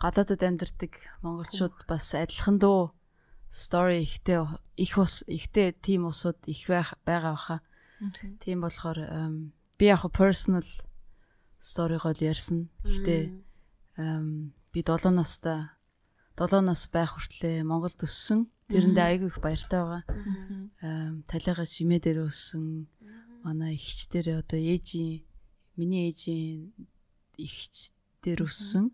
[0.00, 2.94] гадаадд амьдардаг монголчууд бас адилхан дөө
[3.50, 4.46] story ихтэй
[4.78, 7.56] их ус ихтэй тийм усуд их байгаа баха.
[8.40, 8.98] Тийм болохоор
[9.76, 10.64] би яг personal
[11.60, 12.70] story-гоо л ярьсан.
[13.98, 15.68] Эм, би 7 настай
[16.38, 18.48] 7 нас байх хүртлээр Монголд өссөн.
[18.70, 20.02] Тэрэндээ айгүй их баяртай байгаа.
[21.28, 22.86] Талигаа чимээ дээр өссөн.
[23.44, 25.26] Манай ихч дээр одоо ээжийн
[25.76, 26.72] миний ээжийн
[27.40, 28.92] ихч дээр өссөн.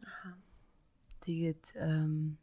[1.26, 2.38] Тэгээд эм,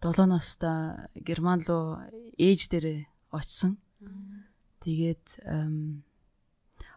[0.00, 2.00] 7 настай Герман руу
[2.40, 3.78] ээж дээрээ очсон.
[4.82, 5.38] Тэгээд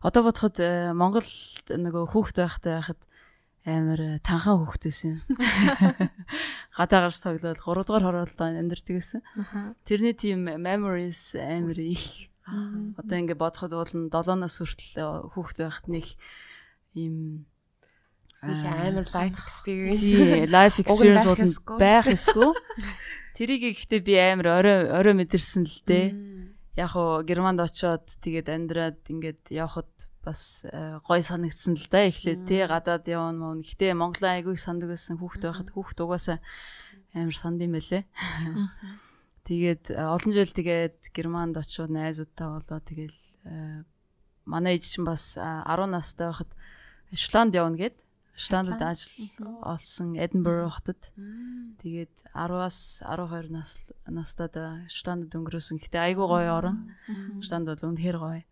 [0.06, 3.02] одоо бодоход э, Монголд нөгөө хүүхэд байхтай байхад
[3.66, 5.22] амар э, танхаа байсан.
[6.78, 9.22] Гадаа гарч тоглоод 3 дугаар хороолдоо амьдэрдэг байсан.
[9.86, 12.30] Тэрний тийм memories амар их.
[12.46, 16.06] Одоо ингэ бодоход бол нь 7 нас хүртэл хүүхэд байхад нэг
[16.94, 17.50] ийм
[18.46, 20.00] Их амар life experience.
[20.00, 22.54] Тий, life experience бол байх эсгүй.
[23.36, 26.08] Тэрийг ихтэй би амар орой орой мэдэрсэн л дээ.
[26.78, 29.90] Яг уу Германд очоод тэгээд амьдраад ингээд явхад
[30.26, 33.62] бас э, гой санагдсан л да эхлээд тий гадаад явна мөн.
[33.62, 36.42] Гэтэ Монголын айгүйг сандаг байсан хүүхд байхад хүүхд угаасаа
[37.14, 38.04] амар санд юм байлээ.
[39.46, 43.86] Тэгээд э, олон жил тэгээд Германд очоод найзуудтай болоо тэгэл э,
[44.50, 46.50] манай ээж чинь бас э, 10 настай байхад
[47.14, 48.02] Шотланд явна гэд
[48.36, 49.32] Шотландд ажил
[49.64, 51.00] олсон Эдинбург хотод.
[51.80, 54.56] Тэгээд 10-аас 12 нас настайд
[54.92, 55.80] Шотландд өнгөрөөсөн.
[55.80, 56.92] Гэтэ айгүй гоё орон.
[57.40, 58.44] Шотланд бол үнэхээр гоё.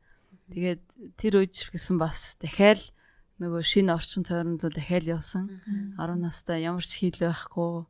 [0.55, 0.83] Тэгээд
[1.19, 2.79] тэр үеч гэсэн бас дахиад
[3.43, 5.51] нөгөө шинэ орчин тойронд руу дахиад явсан.
[5.99, 7.83] 10 настай ямар ч хийл байхгүй.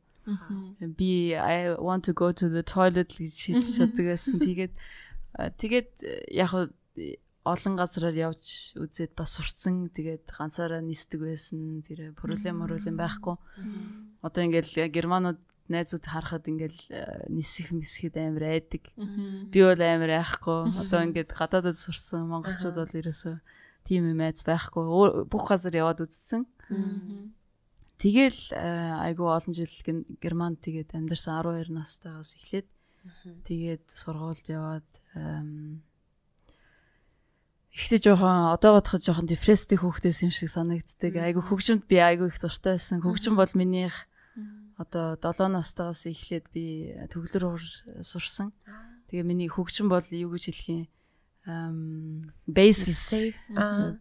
[0.98, 4.40] Би I want to go to the toilet гэж шийдэж чаддаг байсан.
[4.46, 4.72] Тэгээд
[5.36, 9.92] а, тэгээд э, яг э, олон газараар явж үзээд бас сурцсан.
[9.92, 11.84] Тэгээд ганцаараа нисдэг байсан.
[11.84, 13.36] Тэр проблем проблем байхгүй.
[14.24, 18.88] Одоо ингээл германууд найзууд харахад ингээл э, нисэх мисхэд амар айдаг.
[19.52, 20.72] Би бол амар айхгүй.
[20.88, 23.36] Одоо ингээд гадаадд сурсан монголчууд бол ерөөсөө
[23.84, 25.24] тийм юм айц байхгүй.
[25.28, 26.48] Бүх газар яваад үзсэн.
[28.00, 32.68] Тэгэл э, айгүй олон жил Гер- Германд тэгээд амьдарсан 12 настайгаас эхлээд
[33.44, 34.88] тэгээд сургуульд яваад
[37.74, 41.10] Ихтэй жоохон одоо бодоход жоохон депресстэй хүүхдээс юм шиг санагддаг.
[41.18, 43.02] Айгу хөгжимд би айгу их дуртай байсан.
[43.02, 44.06] Хөгжим бол минийх
[44.78, 47.58] одоо 7 настайгаас эхлээд би төгөлөр
[48.06, 48.54] сурсан.
[49.10, 50.86] Тэгээ миний хөгжим бол юу гэж хэлэх юм
[51.46, 53.32] um basis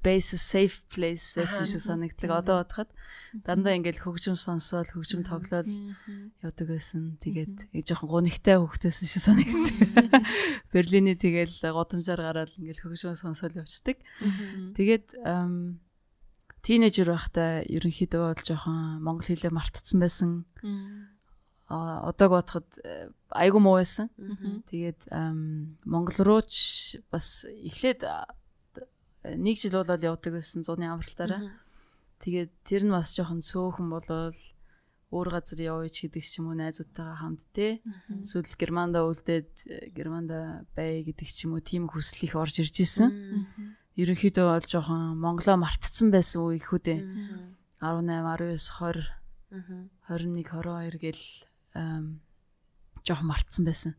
[0.02, 2.32] basis safe place байсан шиг санагдаг.
[2.32, 2.90] Одоо бодоход
[3.44, 5.68] дандаа ингээл хөгжим сонсоол хөгжим тоглоал
[6.40, 7.20] явдаг байсан.
[7.20, 10.24] Тэгээд жоохон гунигтай хөгтөөсөн шиг санагдаг.
[10.74, 14.00] Берлиний тэгэл годамжаар гараад ингээл хөгжим сонсоол явцдаг.
[14.78, 15.20] Тэгээд
[16.64, 20.32] тинейжер байхдаа ерөнхийдөө бол жоохон монгол хэлээ мартцсан байсан
[21.74, 24.10] одог бодоход э, айгу муу байсан.
[24.70, 25.10] Тэгээд
[25.86, 28.06] Монгол руу ч бас эхлээд
[29.26, 31.58] нэг жил болол явдаг байсан зуны амралтаараа.
[32.22, 34.38] Тэгээд тэр нь бас жоохон цөөхөн болол
[35.14, 37.82] өөр газар явъя ч гэдэг ч юм уу найзуудтайгаа хамт те.
[38.10, 43.10] Эсвэл Германда үлдээд Германда бай гэдэг ч юм уу тийм хүсэл их орж ирж исэн.
[43.94, 47.02] Ерөнхийдөө бол жоохон Монголоо мартцсан байсан үе ихүү дээ.
[47.78, 49.06] 18, 19, 20
[50.10, 51.22] 21 22 гэл
[51.74, 53.94] жоохон мартсан байсан.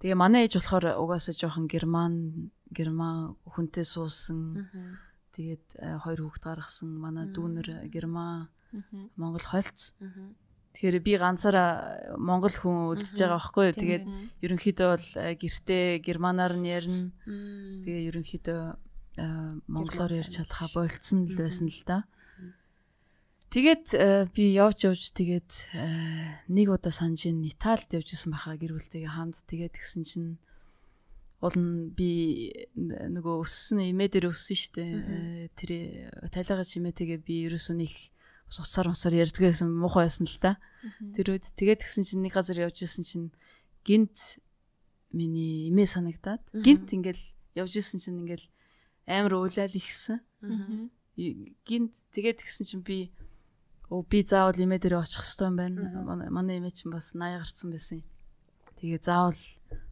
[0.00, 4.68] Тэгээ манай ээж болохоор угаасаа жоохон герман герман хүнтэй суусан.
[5.36, 6.96] Тэгээд э, хоёр хүүхд гаргасан.
[6.96, 8.48] Манай дүүнер герман
[9.16, 9.94] Монгол хойлц.
[10.74, 13.76] Тэгэхээр би ганцаараа монгол хүн үлдчихэж байгаа байхгүй юу.
[13.82, 14.04] Тэгээд
[14.44, 17.10] ерөнхийдөө бол э, гэртээ германаар нь ярина.
[17.82, 18.62] Тэгээ ерөнхийдөө
[19.18, 19.24] э,
[19.66, 22.06] монголоор ярьж чадхаа болцсон л байсан л да.
[23.48, 28.60] Тэгээд э, би явж явж тэгээд э, нэг удаа санаж ин Италид явж исэн байхаа
[28.60, 30.36] гэр бүлтэйгээ хамт тэгээд гисэн чинь
[31.40, 34.84] уул нь би нөгөө өссөн имээ дээр өссөн штэ.
[34.84, 37.92] Э, тэр талигаа чимээтэйгээ би ерөөсөө нэг
[38.52, 40.60] уцаар уцаар ярьдаг байсан муухай байсан л та.
[41.16, 43.28] Тэр үед тэгээд гисэн чинь нэг газар явж исэн чинь
[43.80, 44.44] гинт
[45.08, 47.24] миний имээ санагдаад гинт ингээл
[47.56, 48.44] явж исэн чинь ингээл
[49.08, 50.20] амар уйлал ихсэн.
[51.16, 53.08] Гинт тэгээд гисэн чинь би
[53.88, 56.28] Өө би заавал имээ дээр очих хэрэгтэй юм байна.
[56.28, 58.00] Манай имээ чинь бас 80 гарцсан байсан.
[58.76, 59.40] Тэгээ заавал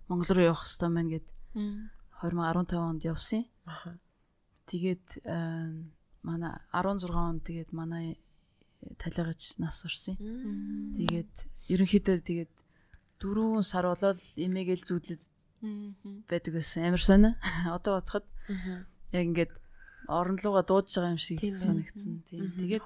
[0.09, 1.27] Монгол руу явах хэрэгтэй байна гэд
[2.21, 3.43] 2015 онд явсан.
[4.69, 5.07] Тэгээд
[6.21, 8.21] манай 16 онд тэгээд манай
[9.01, 10.21] талигаж нас урсан.
[11.01, 11.35] Тэгээд
[11.73, 12.53] ерөнхийдөө тэгээд
[13.21, 15.23] дөрвөн сар болол имээгэл зүудлээд
[16.29, 16.85] байдаг байсан.
[16.85, 17.33] Амар сонио.
[17.77, 18.27] Одоо бодоход
[19.17, 19.53] яг ингээд
[20.09, 22.23] орон руугаа дуудаж байгаа юм шиг санагдсан.
[22.29, 22.53] Тийм.
[22.55, 22.85] Тэгээд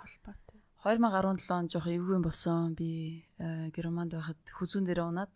[0.85, 2.75] 2017 он жоох эвгүй болсон.
[2.75, 5.33] Би э, Германд байхад хүзүүн дээр унаад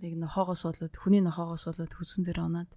[0.00, 2.70] нэг нохоогоос болоод хүний нохоогоос болоод хүзүүн дээр унаад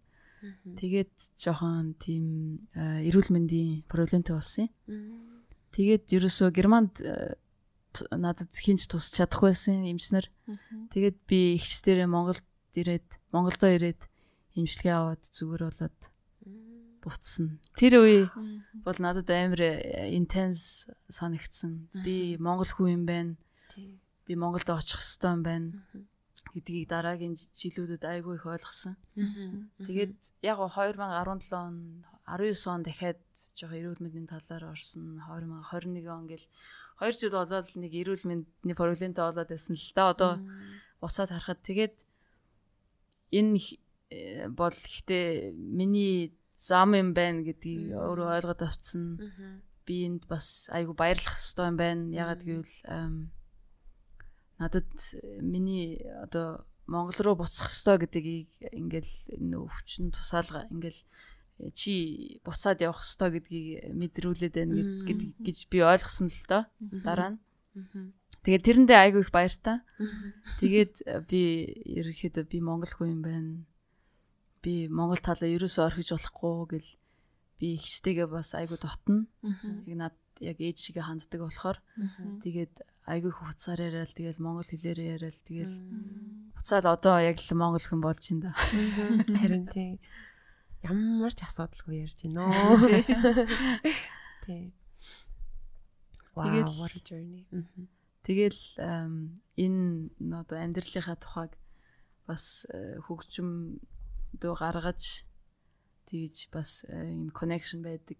[0.79, 5.43] тэгээд жоохон тийм э, эрүүл мэндийн проблемтэй болсон юм.
[5.75, 7.35] Тэгээд ерөөсөө Германд э,
[8.11, 10.27] надад хинж тусч чадахгүй байсан эмчнэр.
[10.91, 12.43] Тэгээд би ихчдэрээ Монголд
[12.75, 13.99] ирээд Монголдоо ирээд
[14.55, 15.99] эмчилгээ аваад зүгээр болоод
[17.05, 17.61] буцсан.
[17.77, 18.19] Тэр үе
[18.81, 19.61] бол надад амар
[20.09, 21.93] интенс санагдсан.
[21.93, 23.37] Би монгол хүн юм байна.
[24.25, 25.69] Би Монголд очих хэрэгтэй юм байна
[26.55, 28.95] гэдгийг дараагийн жилүүдэд айгүй их ойлгосон.
[29.83, 33.19] Тэгээд яг 2017 он 19 он дахиад
[33.59, 35.19] жоохон эрүүл мэндийн талаар орсон.
[35.19, 36.47] 2021 он гэл
[37.03, 40.09] 2 жил болоод нэг эрүүл мэндийн проблемтэй болоод байсан л да.
[40.15, 40.31] Одоо
[41.03, 41.95] буцаад харахад тэгээд
[43.35, 43.59] энэ
[44.15, 49.19] э, бол ихтэй миний зам юм байна гэдгийг өөрөө ойлгоод авцсан.
[49.85, 52.03] Би энд бас айгу баярлах хэрэгтэй юм байна.
[52.09, 52.75] Ягаад гэвэл
[54.57, 54.91] надад
[55.41, 61.01] миний одоо Монгол руу буцах хэрэгтэй гэдгийг ингээл энэ өвчин тусаалга ингээл
[61.75, 64.75] чи буцаад явах хэрэгтэй гэдгийг мэдрүүлээд байна
[65.07, 66.63] гэдэг гэж би ойлгосон л доо
[67.03, 67.39] дараа нь.
[68.45, 69.81] Тэгээд тэрэндээ айгүй их баяртай.
[70.61, 71.41] Тэгээд би
[71.99, 73.65] ерөөхдөө би монгол хүн юм байна
[74.65, 76.89] би Монгол талаа ерөөсөө орхиж болохгүй гэл
[77.61, 79.29] би ихчтэйгээ бас айгу дотно.
[79.85, 81.77] Яг над яг ээж шигээ ханддаг болохоор
[82.41, 85.75] тэгээд айгүй хуцаар яриад тэгэл монгол хэлээр яриад тэгэл
[86.57, 88.51] буцаад одоо яг л монгол хүн болж ин да.
[88.57, 90.01] Харин тийм
[90.83, 92.75] ямар ч асуудалгүй ярьж байна оо.
[94.43, 94.73] Тийм.
[96.35, 97.47] Wow, what a journey.
[98.27, 98.59] Тэгэл
[99.55, 101.53] энэ одоо амьдралынхаа тухайг
[102.27, 103.79] бас э, хөгжим
[104.39, 105.25] дөө гаргаж
[106.05, 108.19] тэгж бас юм connection байдаг.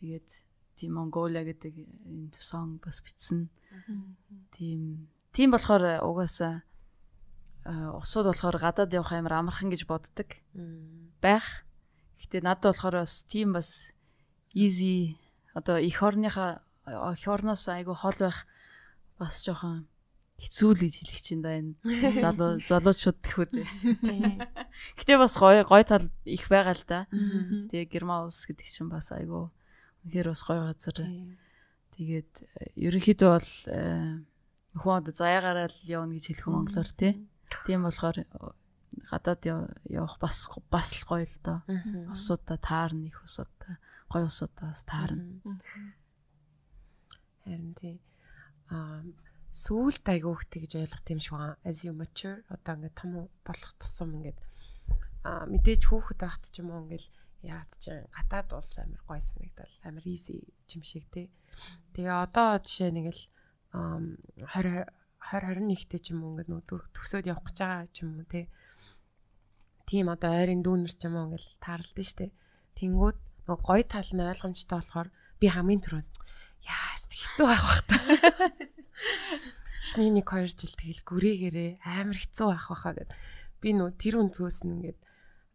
[0.00, 0.28] Тэгээд
[0.76, 1.74] тийм Mongolia гэдэг
[2.04, 3.48] юм сон бас бичсэн.
[4.52, 6.64] Тийм тийм болохоор угаасаа
[7.96, 10.28] усууд болохоор гадаад явах амар амархан гэж боддог
[11.20, 11.66] байх.
[12.20, 13.92] Гэтэ надад болохоор бас тийм бас
[14.54, 15.18] easy
[15.52, 18.46] одоо эх орныхаа эх орноос айгу хол байх
[19.18, 19.88] бас жоохон
[20.36, 21.74] хэцүү л гэж хэлэх чинь да энэ
[22.20, 23.68] залуу залуучууд гэхүү дээ.
[24.04, 24.36] Тийм.
[25.00, 27.00] Гэтэ бас гоё гоё тал их байгаа л да.
[27.72, 29.48] Тэгээ Герман улс гэдэг чинь бас айгүй
[30.04, 30.96] үнэхээр бас гоё газар.
[31.00, 31.40] Тийм.
[31.96, 34.20] Тэгээд э, ерөнхийдөө бол э,
[34.76, 37.12] хүн одоо заяагаараа л явна гэж хэлэх юм монголоор тий.
[37.64, 38.28] Тийм болохоор э,
[39.08, 41.64] гадаад яв- явах бас бас л гоё л доо.
[42.12, 43.80] Усуудаа таарна их усуудаа
[44.12, 45.40] гоё усуудаа бас таарна.
[47.44, 47.96] Харин тий.
[48.68, 49.00] Аа
[49.56, 51.56] сүүлд айгуухтэй гэж ойлгох юм шиг байна.
[51.64, 54.38] As you mature одоо ингээд том болох тусам ингээд
[55.24, 57.08] аа мэдээж хүүхэд байхад ч юм уу ингээд
[57.40, 60.44] яад чи гадаад улс амар гой санагдал амар easy
[60.76, 61.32] юм шиг тий.
[61.96, 63.22] Тэгээ одоо жишээ нэг л
[63.72, 64.84] ам 20
[65.24, 68.44] 2021-т ч юм уу ингээд нөгөө төгсөөд явах гэж байгаа ч юм уу тий.
[69.88, 72.28] Тийм одоо ойрын дүүнер ч юм уу ингээд таарлаа штэ.
[72.76, 75.08] Тэнгүүд нөгөө гой тал нь ойлгомжтой болохоор
[75.40, 76.12] би хамгийн түрүүнд
[76.60, 77.96] яас хэцүү байх бах та.
[79.86, 83.10] Эхний нэг 2 жил тэгэл гүрээгээрээ амар хэцүү байх баха гэд.
[83.62, 85.00] Би нөө тэр үнцгөөс нь ингээд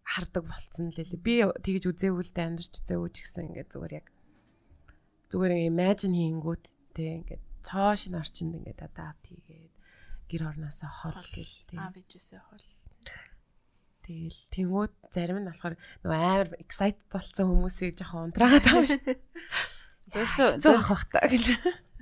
[0.08, 1.20] хардаг болцсон лээ.
[1.20, 4.08] Би тэгж үзээгүй л дээ амьдарч үзээгүй ч гэсэн ингээд зүгээр яг
[5.32, 6.64] зүгээр imagine хийнгүүт
[6.96, 9.74] тэг ингээд цоо шин орчинд ингээд adapt хийгээд
[10.32, 11.78] гэр орноосоо хол гэл тэг.
[11.80, 12.66] Аав ээжээсээ хол.
[14.02, 19.16] Тэгэл тэнгууд зарим нь болохоор нөө амар excited болсон хүмүүсийг жоохон унтраагаад байгаа шүү.
[20.12, 21.48] Зориг Зөө ах бах та гэл.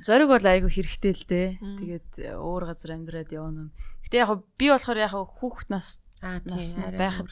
[0.03, 1.47] Зориг бол айгүй хэрэгтэй л дээ.
[1.59, 3.69] Тэгээд э, өөр газар амьдраад явна.
[4.07, 5.99] Гэтэ яг би болохоор яг хүүхэд нас
[6.97, 7.31] байхад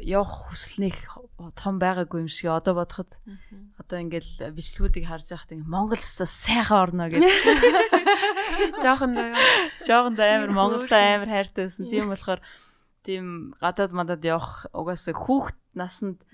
[0.00, 0.96] явах хүслэх
[1.52, 3.20] том байгаагүй юм шиг одоо бодоход
[3.76, 7.20] одоо ингээл бичлэгүүдийг харж байхад ингээ Монгол цэсээ сайхан орно гэж
[8.84, 9.36] жоохон даа.
[9.84, 11.92] жоохондоо амар Монголд амар хайртай байсан.
[11.92, 12.40] Тийм болохоор
[13.04, 16.24] тийм гадаад мадад явах угаасаа хүүхэд насанд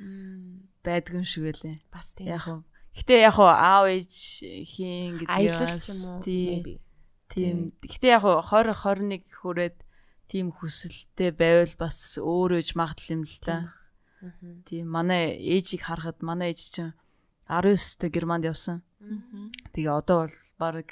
[0.87, 1.83] байдгүй юм шиг байлээ.
[1.91, 2.31] бас тийм.
[2.31, 2.63] Яг
[2.97, 4.13] Гэтэ яг хөө аав ээж
[4.65, 6.73] хийн гэдэг юм
[7.29, 7.57] тийм.
[7.85, 9.77] Гэтэ яг хөө 20 21 хүрээд
[10.33, 13.77] тийм хүсэлтэй байвал бас өөрөөж магадлал юм л да.
[14.65, 16.97] Тийм манай ээжийг харахад манай ээж чинь
[17.47, 18.83] 19-т Германд явсан.
[19.77, 20.89] Тэгээ одоо бол баг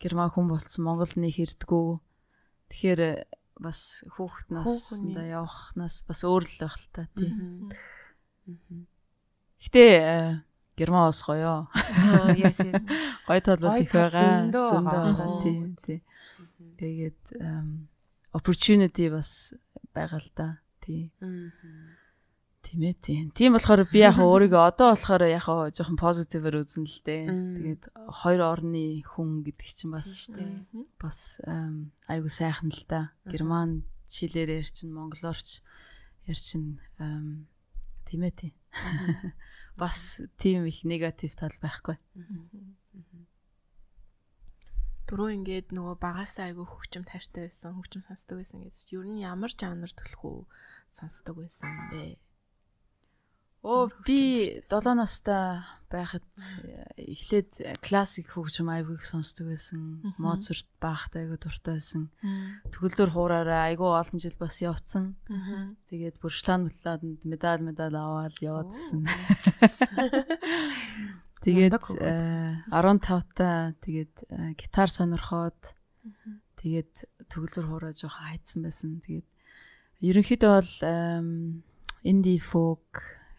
[0.00, 2.00] герман хүн болсон Монголд нэг хэрдгүү.
[2.72, 3.28] Тэгэхээр
[3.60, 7.68] бас хүүхэд наснда явахнаас бас өөр л байх л та тийм.
[9.62, 10.42] Гэтэ э,
[10.76, 11.68] герман бас гоё.
[12.36, 12.84] Yes yes.
[13.28, 14.48] Гоё талууд их байгаа.
[14.48, 15.28] зөндөө байгаа.
[15.44, 16.00] Тийм тийм.
[16.80, 17.22] Тэгээд
[18.32, 19.52] opportunity бас
[19.94, 20.48] байгаа л да.
[20.80, 21.12] Тийм.
[22.62, 23.24] Тийм ээ тийм.
[23.34, 25.44] Тийм болохоор би яг өөрийгөө одоо болохоор яг
[25.76, 27.22] жоохон позитивээр үзнэ л дээ.
[27.28, 27.84] Тэгээд
[28.22, 30.50] хоёр орны хүн гэдэг чинь бас Тийм шүү дээ.
[30.96, 31.18] бас
[32.08, 33.12] айгу сайхан л да.
[33.26, 35.60] Герман шилээр ярьчин, монголоорч
[36.24, 36.80] ярьчин
[38.06, 38.54] тийм ээ тийм.
[39.76, 41.96] Бас тийм их негатив тал байхгүй.
[45.08, 48.76] Дөрөв ингээд нөгөө багасаа айгүй хөвчм таартай байсан, хөвчм сонсдог байсан гэж.
[48.96, 50.48] Юу нь ямар жанр төлхөө
[50.88, 52.16] сонсдог байсан бэ?
[53.62, 56.26] Оо би хөгжим 7 настай байхад
[56.66, 60.02] э, эхлээд классик хөгжим айгүй их сонсдог байсан.
[60.18, 62.10] Моцарт Бахт айгүй дуртай байсан.
[62.74, 65.14] Төгөлдөр хуураараа айгүй олон жил бас явцсан.
[65.86, 69.06] Тэгээд бүршлан мэллаад медаль медаль аваад яваад гисэн.
[71.46, 72.02] Тэгээд Мундаг хөгөөд.
[72.02, 75.58] э, 15 та тэгээд э, гитар сонирхоод
[76.58, 78.98] тэгээд төгөлдөр хуураа жоохон хайцсан байсан.
[79.06, 79.26] Тэгээд
[80.02, 81.62] ерөнхийдөө бол эм,
[82.06, 82.38] indie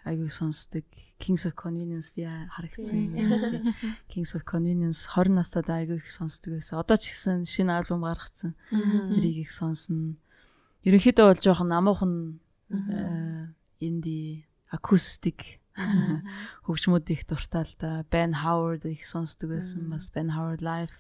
[0.05, 0.83] айгүй сонсдог.
[1.19, 3.15] Kings of Convenience би харагдсан.
[4.11, 6.79] Kings of Convenience 20 настайд айгүй их сонсдог байсан.
[6.83, 8.55] Одоо ч гэсэн шинэ альбом гаргацсан.
[8.69, 10.15] Тэрийг их сонсно.
[10.83, 12.13] Ерөнхийдөө бол жоохон намуухан
[12.67, 13.47] э,
[13.79, 18.03] indie acoustic хөгжмүүд их дуртай л да.
[18.11, 19.89] Ben Howard их сонсдог байсан.
[19.89, 20.93] Бас Ben Howard live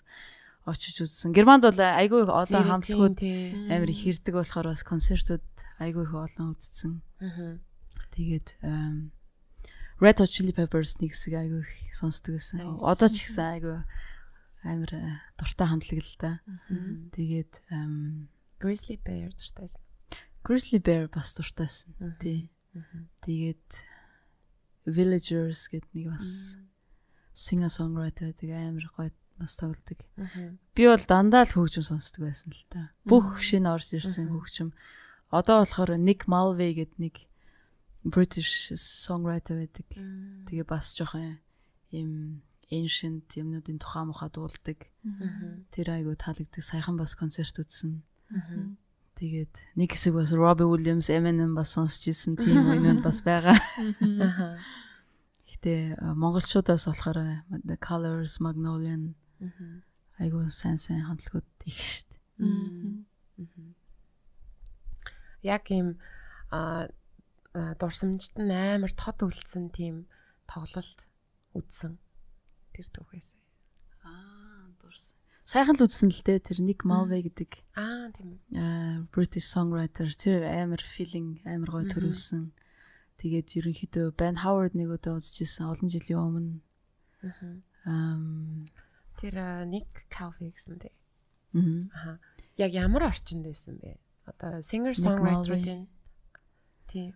[0.65, 1.35] очиж үзсэн.
[1.35, 5.43] Германд бол айгүй их олон хамтлагууд амар их хэрдэг болохоор бас концертууд
[5.83, 7.03] айгүй их олон үзсэн.
[8.13, 8.47] Тэгээд
[9.97, 12.77] Red Hot Chili Peppers нэг хэсэг айгүй сонсдог байсан.
[12.81, 13.77] Одоо ч гэсэн айгүй
[14.63, 16.31] амар э, дуртай хамтлаг л да.
[17.17, 17.53] Тэгээд
[18.61, 19.81] Grizzly Bear дуртайсан.
[20.45, 21.95] Grizzly Bear бас дуртайсан.
[22.21, 22.49] Тий.
[23.25, 23.69] Тэгээд
[24.85, 26.59] Villagers гэдэг нэг бас
[27.33, 29.99] singer songwriter гэдэг амар гоё бас тоглодог.
[30.75, 32.91] Би бол дандаа л хөгжим сонсдог байсан л та.
[33.07, 34.75] Бүх шинэ орж ирсэн хөгжим.
[35.33, 37.15] Одоо болохоор Nick Mulvey гэдэг нэг
[38.03, 39.87] British songwriter байдаг.
[40.47, 41.39] Тэгээ бас жоохон
[41.91, 44.87] юм ancient юмнуудын тухай муха дуулдаг.
[45.71, 46.59] Тэр айгу таалагддаг.
[46.63, 48.03] Саяхан бас концерт үзсэн.
[49.15, 53.55] Тэгээд нэг хэсэг бас Robbie Williams, Eminem бас сонсч ирсэн тийм үеуд бас байгаа.
[55.47, 59.15] Гэтэ монголчуудаас болохоор The Colors, Magnolian
[60.17, 63.05] айгуу сайн сайн хамтлагууд их дээ.
[65.43, 65.93] Яг а
[66.51, 66.87] а,
[67.53, 70.09] дурсамжт нь амар тод үлдсэн тийм
[70.49, 71.05] тоглолт
[71.53, 72.01] үзсэн
[72.73, 73.29] тэр түүхээс.
[74.01, 75.13] Аа дурс.
[75.45, 78.57] Сайхан л үзсэн л дээ тэр Ник Malve гэдэг Аа тийм үү.
[78.57, 82.51] аа, British songwriter тэр амар feeling амар гоё төрүүлсэн.
[83.21, 86.59] Тэгээд ерөнхийдөө Ben Howard нэг удаа үзчихсэн олон жилийн өмнө.
[87.85, 88.65] Ам
[89.21, 89.37] Тэр
[89.69, 90.81] Ник Calvi гэсэн
[91.53, 91.93] мгм.
[91.93, 92.17] Аа.
[92.57, 94.01] Яг ямар орчинд байсан бэ?
[94.25, 95.87] Одоо singer Nick songwriter-ийн
[96.89, 97.13] тий.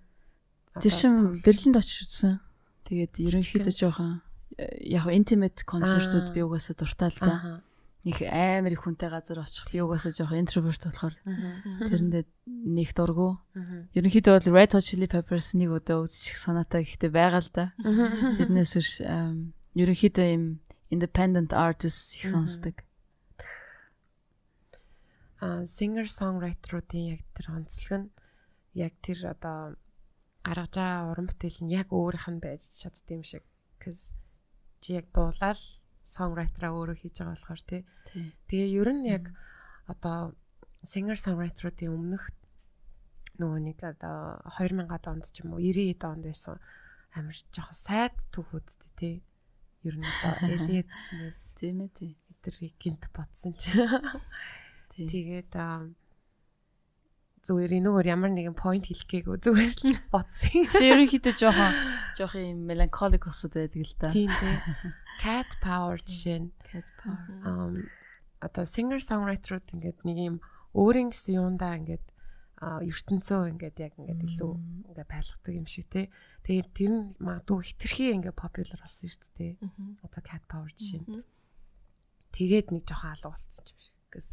[0.81, 1.13] Тэр шин
[1.43, 2.39] Берлинд очиж үзсэн.
[2.87, 4.21] Тэгээд ерөнхийдөө жоохон
[4.57, 7.35] э, яг intimate концертууд би угаасаа дуртай л да.
[7.35, 7.59] Аа.
[8.07, 9.67] Их амар их хүнтэй газар очих.
[9.67, 11.15] Би угаасаа жоохон introvert болохоор
[11.91, 13.43] тэрэндээ нэг дургу.
[13.91, 17.65] Ерөнхийдөө бол Red Hot Chili Peppers нэг удаа үзчих санаатай ихтэй байгаа л да.
[17.83, 22.79] Тэрнээс ам, ерөнхийдөө им independent artist их сонсдог.
[25.39, 28.09] а singer songwriter-уудын яг тэр онцлог нь
[28.73, 29.77] яг тэр одоо
[30.47, 33.43] гаргаж байгаа уран бүтээл нь яг өөрийнх нь байж чаддсан юм шиг.
[33.83, 34.15] Cuz
[34.79, 35.59] чи яг дуулаад
[36.07, 37.81] songwriter-а өөрөө хийж байгаа болохоор тий.
[38.47, 39.23] Тэгээ ер нь яг
[39.91, 40.31] одоо
[40.87, 42.23] singer songwriter-уудын өмнөх
[43.37, 46.55] нөгөө нэг одоо 2000-ад онд ч юм уу 90-ад онд байсан
[47.11, 49.15] амар жоохон сайд түүхүүдтэй тий.
[49.83, 52.13] Ер нь одоо Elliot Smith Тийм ээ тий.
[52.31, 53.73] эдэрийг гинт ботсон чи.
[54.93, 55.53] Тэгээд
[57.47, 60.67] зүгээр энэгээр ямар нэгэн point хэлэх гээгүй зүгээр л бодсон.
[60.67, 61.71] Тэгээ ерөнхийдөө жоохон
[62.19, 64.11] жоохон юм melancholic усуд байдаг л да.
[64.11, 64.55] Тийм тий.
[65.23, 67.23] Cat power жишээ нь Cat power.
[67.47, 67.71] аа,
[68.43, 70.35] одоо singer songwriter-ууд ингээд нэг юм
[70.75, 72.05] өөрийн гэсэн юундаа ингээд
[72.57, 74.53] ертөнцөө ингээд яг ингээд илүү
[74.91, 76.05] ингээд байлгадаг юм шиг тий.
[76.43, 79.53] Тэгээд тэр нь магадгүй хитрхи ингээд popular болсон шүү дээ.
[80.03, 81.21] Одоо cat power жишээ нь.
[82.33, 83.96] Тэгээд нэг жоохон алга болсон юм шиг.
[84.17, 84.29] Гэс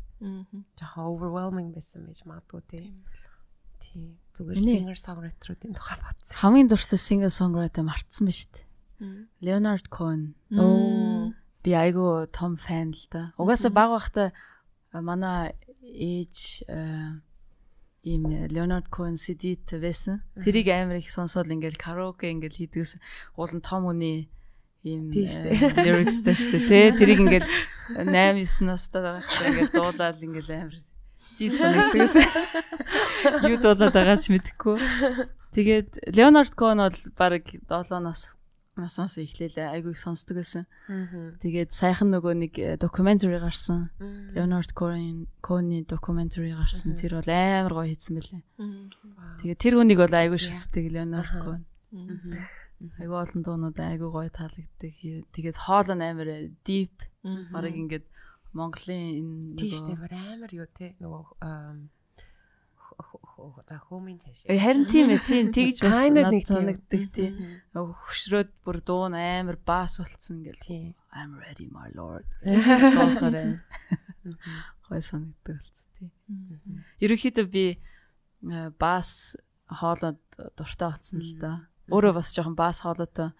[0.80, 2.86] жоохон overwhelming байсан байж магадгүй тий.
[3.84, 4.16] Тийм.
[4.32, 6.36] Зүгээр singer songwriter-уудын тухай бодсон.
[6.40, 8.64] Хамгийн дуртай singer songwriter марцсан ба шүү дээ.
[9.44, 10.34] Leonard Cohen.
[10.56, 11.32] Оо.
[11.62, 13.32] Би айгу том фан л да.
[13.36, 14.32] Угаасаа баг байхдаа
[14.92, 15.52] а, манай
[15.84, 17.20] ээж э,
[18.04, 20.24] ийм Leonard Cohen CD-т байсан.
[20.40, 23.00] Тэрийг амар их сонсоод ингээл караоке ингээл хийдгээс
[23.36, 24.28] уул нь том хүний
[24.84, 26.92] ийм шүү э, lyrics та шүү дээ.
[26.92, 27.48] Тэ тэрийг ингээл
[28.04, 30.76] 8 9 настай байхдаа ингээл дуулаад ингээл амар
[31.40, 32.14] дип санагддагс.
[33.48, 34.76] Юу дуулаад байгаа ч мэдэхгүй.
[35.56, 38.36] Тэгээд Leonard Cohen бол баг 7 нас
[38.74, 40.66] насаас эхлээлээ айгүй сонсдог байсан.
[41.40, 43.88] Тэгээд сайхан нөгөө нэг докюментари гарсан.
[44.34, 46.98] Leonard Cohen Cohen-ийн докюментари гарсан.
[46.98, 48.42] Тэр бол амар гоё хийсэн байлээ.
[49.40, 50.38] Тэгээд тэр хүнийг бол айгүй
[50.90, 51.40] Leonard Аха.
[51.40, 51.62] Cohen.
[53.00, 54.94] Айгүй олон дуунууд айгүй гоё таалагддаг.
[55.34, 56.28] Тэгээд хоол нь амар
[56.66, 56.96] deep
[57.52, 58.06] барыг ингээд
[58.54, 61.24] Монголын энэ Тийштэй бүр амар юу те нөгөө
[63.66, 64.46] за хөөмийн чаш.
[64.46, 67.34] Э, харин тийм ээ тийм тэгж бас нэг санагддаг тийм.
[67.74, 70.60] Хөшрөөд бүр дуун амар баас болцсон гэл.
[70.62, 70.94] Тийм.
[71.10, 72.26] I'm ready my lord.
[72.46, 73.62] Доохоор амар
[74.86, 76.10] гоё санагддаг болц тийм.
[77.02, 79.34] Ерөнхийдөө би э, бас
[79.66, 80.22] хоолоод
[80.54, 81.52] дуртай болсон л да.
[81.92, 83.32] Өөрөө бас жоохон бас хоолойтой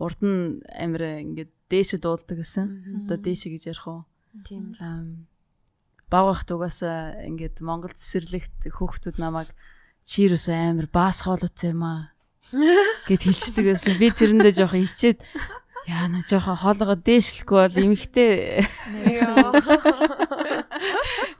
[0.00, 3.04] урд нь амир ингээд дээшээ дуулдаг гэсэн.
[3.04, 4.02] Одоо дээшээ гэж ярих уу?
[4.44, 4.74] Тийм.
[4.80, 5.26] Ам,
[6.10, 9.52] баг бахт угаасаа ингээд Монгол цэцэрлэгт хүүхдүүд намайг
[10.04, 12.14] чирус амир бас хоолойтой юм аа
[13.08, 13.98] гэд хэлчихдэг байсан.
[13.98, 15.18] Би тэрэндээ жоохон хичээд
[15.84, 18.64] яа на жоохон хоолгоо дээшлэхгүй бол эмхтэй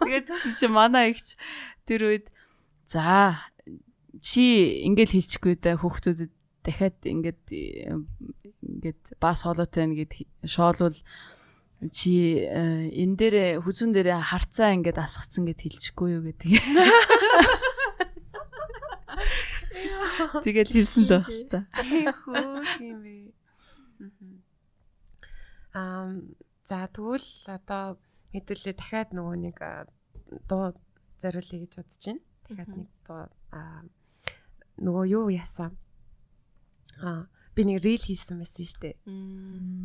[0.05, 1.41] Тэгээд чи манай ихч
[1.89, 2.27] тэр үед
[2.85, 3.41] за
[4.25, 6.33] чи ингээл хэлчихгүй да хүүхдүүдэд
[6.65, 10.13] дахиад ингээд ингээд бас хоолойтой байна гэд
[10.49, 10.97] шоолвол
[11.93, 16.57] чи э, энэ дээр хүзүүн дээр харцаа ингээд асгацсан гэд хэлчихгүй юу гэдэг.
[20.45, 21.61] Тэгэл хэлсэн л байна та.
[22.25, 23.37] Хөөх юм бэ.
[25.77, 26.33] Ам
[26.65, 28.01] за тэгвэл одоо
[28.33, 29.59] хэдүүлээ дахиад нөгөө нэг
[30.49, 30.73] дуу
[31.21, 32.25] зориулъя гэж бодож байна.
[32.49, 33.85] Дахиад нэг дуу а
[34.81, 35.77] нөгөө юу яасан?
[37.03, 38.95] А би нэг рил хийсэн байсан шүү дээ.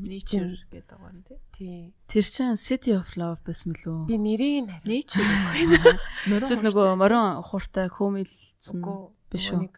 [0.10, 1.22] Nature гэдэг байгаа юм
[1.54, 1.94] тий.
[2.10, 4.10] Тэр чин City of Love байсан мөлөө?
[4.10, 6.40] Би нэрийг нь Nature гэсэн.
[6.42, 8.82] Эсвэл нөгөө морин хуртай хөмөлцсөн.
[8.82, 8.98] Үгүй
[9.30, 9.70] биш үү?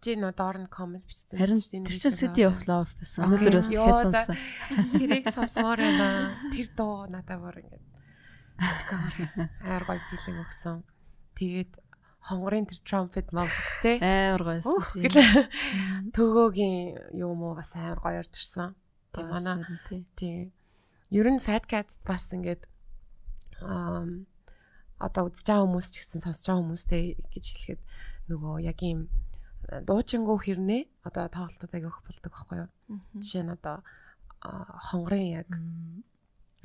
[0.00, 1.36] чи нөө доор нь комент бичсэн.
[1.36, 2.60] Харин байсан шүү дээ, тэр чин нь City of.
[2.64, 3.20] Love байсан.
[3.28, 4.36] Өнөөдөр бас дахиад сонссон.
[4.96, 6.08] Тэрийг сонсомоор байна.
[6.48, 9.14] Тэр дуу надад бүр тэгэхээр
[9.64, 10.80] амар гоё филинг өгсөн.
[11.36, 11.72] Тэгээд
[12.26, 13.96] хонгорын тэр trumpet moment те.
[14.00, 15.10] Амар гоёсэн тийм.
[16.16, 18.74] төгөөгийн юу муу бас амар гоё орж ирсэн.
[19.12, 19.64] Тийм манай
[20.16, 20.52] тийм.
[21.10, 22.68] Ер нь Fat Cat бас ингээд
[23.64, 24.04] аа
[25.00, 27.80] одоо үзэж байгаа хүмүүс ч гэсэн сонсож байгаа хүмүүстэй гэж хэлэхэд
[28.28, 29.08] нөгөө яг ийм
[29.88, 32.70] дуучингуу хэрнээ одоо тоглолтууд агиох болдог байхгүй юу.
[33.16, 33.80] Жишээ нь одоо
[34.92, 35.48] хонгорын яг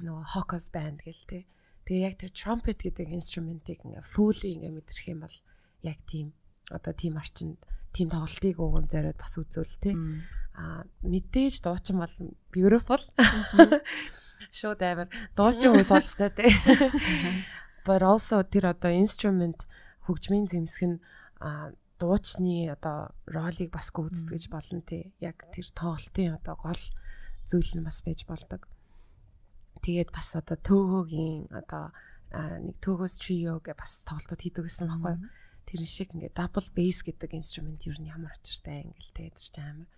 [0.03, 1.39] нөгөө Hawkers band гэл те.
[1.85, 5.37] Тэгээ яг тэр trumpet гэдэг инструментийг ингээ fully ингээ мэдрэх юм бол
[5.85, 6.33] яг тийм
[6.73, 7.61] одоо тийм орчинд
[7.93, 9.93] тийм тоглолтыг өгөн зориод бас үзүүл те.
[10.57, 12.15] А мэдээж дуучин бол
[12.51, 12.99] beautiful.
[14.57, 15.07] Шууд амар
[15.37, 16.49] дуучин хүмүүс олсоо те.
[17.87, 19.63] But also тэр одоо instrument
[20.09, 20.97] хөгжмийн зэмсэг нь
[22.01, 25.13] дуучны одоо ролыг бас гүйцэтгэж болно те.
[25.23, 26.83] Яг тэр тоглолтын одоо гол
[27.47, 28.67] зүйл нь бас байж болдог.
[29.85, 31.93] Тэгээд бас одоо төөгөөгийн одоо
[32.33, 35.29] нэг төөгөөс trio гэ бас тоглолтууд хийдэг гэсэн байхгүй юу?
[35.69, 39.89] Тэр шиг ингээд double bass гэдэг инструмент юу нь ямар очиртай ингээл тэр чинь амар.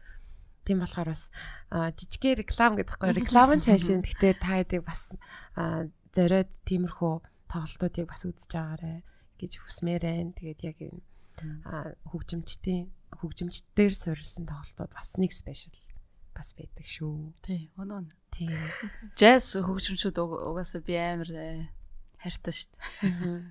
[0.67, 1.31] Тийм болохоор бас
[1.71, 5.15] жижигхэн реклам гэдэг байхгүй реклам нь цаашин гэхдээ та хэдийг бас
[6.11, 7.13] зориод тиймэрхүү
[7.47, 9.07] тоглолтуудыг бас үзэж байгаарэ
[9.39, 10.35] гэж хүсмээр байна.
[10.35, 10.99] Тэгээд яг энэ
[12.11, 12.91] хөгжимчдийн
[13.23, 15.79] хөгжимчдээр суурилсан тоглолтууд бас нэг спешиал
[16.35, 17.31] бас байдаг шүү.
[17.45, 18.16] Тий, өнөө.
[18.31, 18.53] Тийм.
[19.17, 21.67] Jazz хөгжимчүүд угаасаа би амар э,
[22.21, 23.41] хайртай шүү дээ.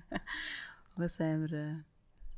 [0.95, 1.67] Угаасаа амар э,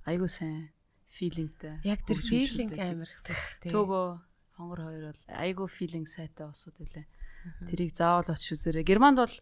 [0.07, 0.71] айгуу сайн
[1.09, 1.79] филингтэй.
[1.83, 3.69] Яг тэр филинг амар тий.
[3.69, 4.07] Төгөө
[4.57, 7.05] хонгор хоёр бол айгуу филинг сайтай усуд үлээ.
[7.67, 8.87] Тэрийг заавал очиж үзээрэй.
[8.87, 9.35] Германд бол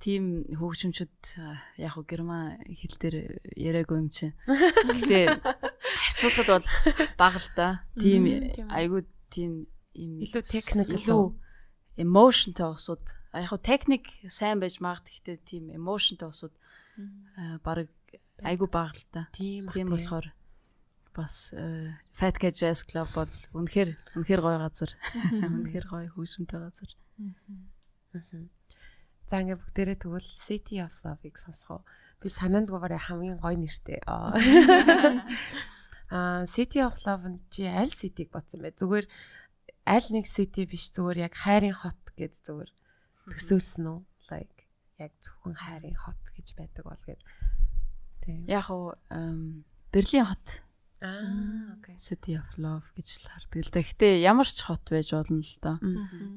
[0.00, 1.36] тийм хөгжимчд
[1.76, 3.16] яг хөө герман хэл дээр
[3.52, 4.32] яриаггүй юм чинь.
[4.48, 6.66] Гэтэ харьцуулахад бол
[7.20, 7.68] бага л да.
[8.00, 8.24] Тийм
[8.72, 11.22] айгуу тийм юм илүү техник илүү
[12.00, 13.04] emotionтэй усуд.
[13.36, 16.56] Яг хөө техник сайн байж магад гэхдээ тийм emotionтэй усуд
[17.62, 17.92] баг
[18.42, 19.28] айгуу бага л да.
[19.36, 20.32] Тийм болохоор
[21.14, 21.54] бас
[22.16, 24.90] Fat Cat Jazz Club бол үнэхээр үнэхээр гоё газар.
[25.32, 26.90] Үнэхээр гоё хөгжмөнтэй газар.
[29.28, 31.84] За ингээ бүгдээрээ тэгвэл City of Love-ыг сонсгоо.
[32.22, 34.00] Би санаанд гуйгаар хамгийн гоё нэртэй.
[34.06, 34.34] Аа
[36.54, 38.74] City of Love нь чи аль city-г бодсон бэ?
[38.74, 39.06] Зүгээр
[39.90, 42.70] аль нэг city биш зүгээр яг хайрын хот гэж зүгээр
[43.34, 43.98] төсөөлсөн үү?
[44.30, 44.58] Like
[45.02, 47.22] яг зөвхөн хайрын хот гэж байдаг бол гээд.
[48.22, 48.46] Тийм.
[48.46, 48.94] Яг уу
[49.90, 50.62] Берлин хот
[51.00, 51.96] Аа, окей.
[51.96, 53.80] City of Love гэж л хардаг л да.
[53.80, 55.80] Гэтэ ямар ч хот байж болно л да.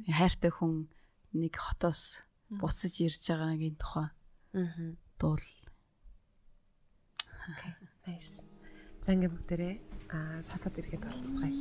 [0.07, 0.87] Хайртай хүн
[1.35, 4.07] нэг хотоос буцаж ирж байгаагийн тухай
[4.55, 4.95] Аа.
[5.19, 5.43] дуул.
[7.51, 7.75] Окей.
[8.07, 8.39] Nice.
[9.03, 9.75] За ингээ бүгдээрээ
[10.15, 11.51] аа сасаад ирэхэд болцгоё.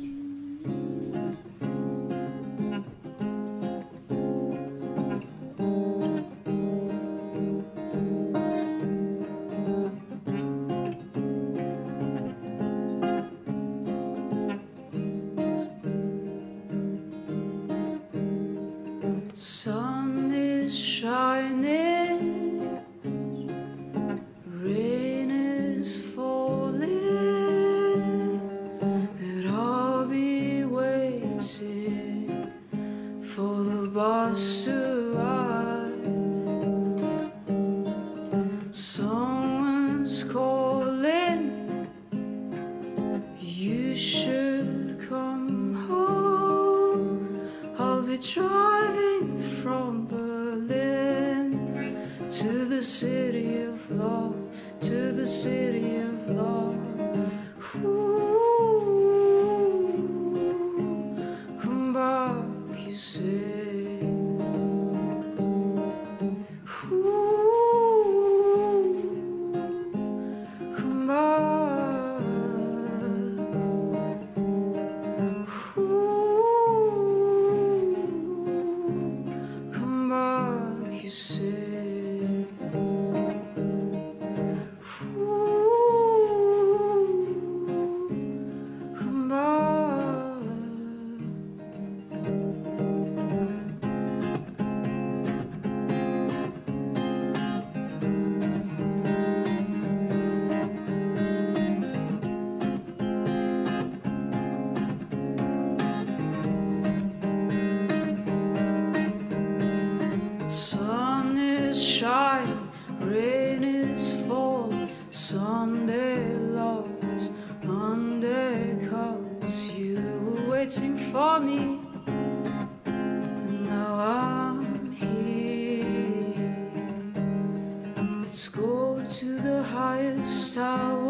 [130.53, 131.02] so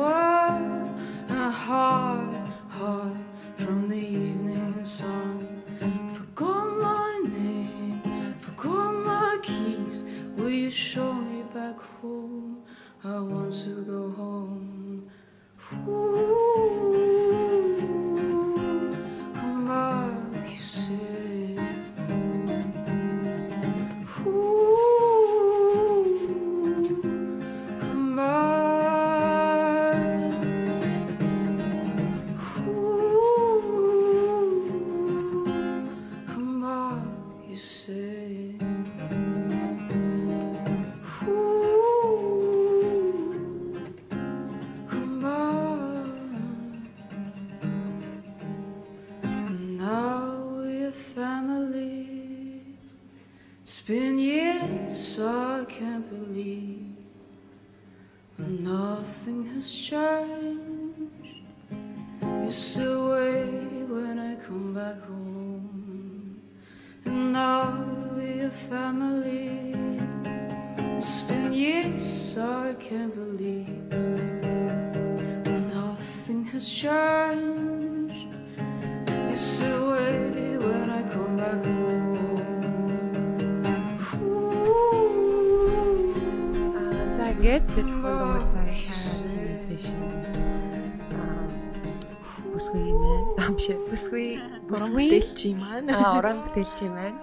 [96.54, 97.18] бүтээлч юм байна.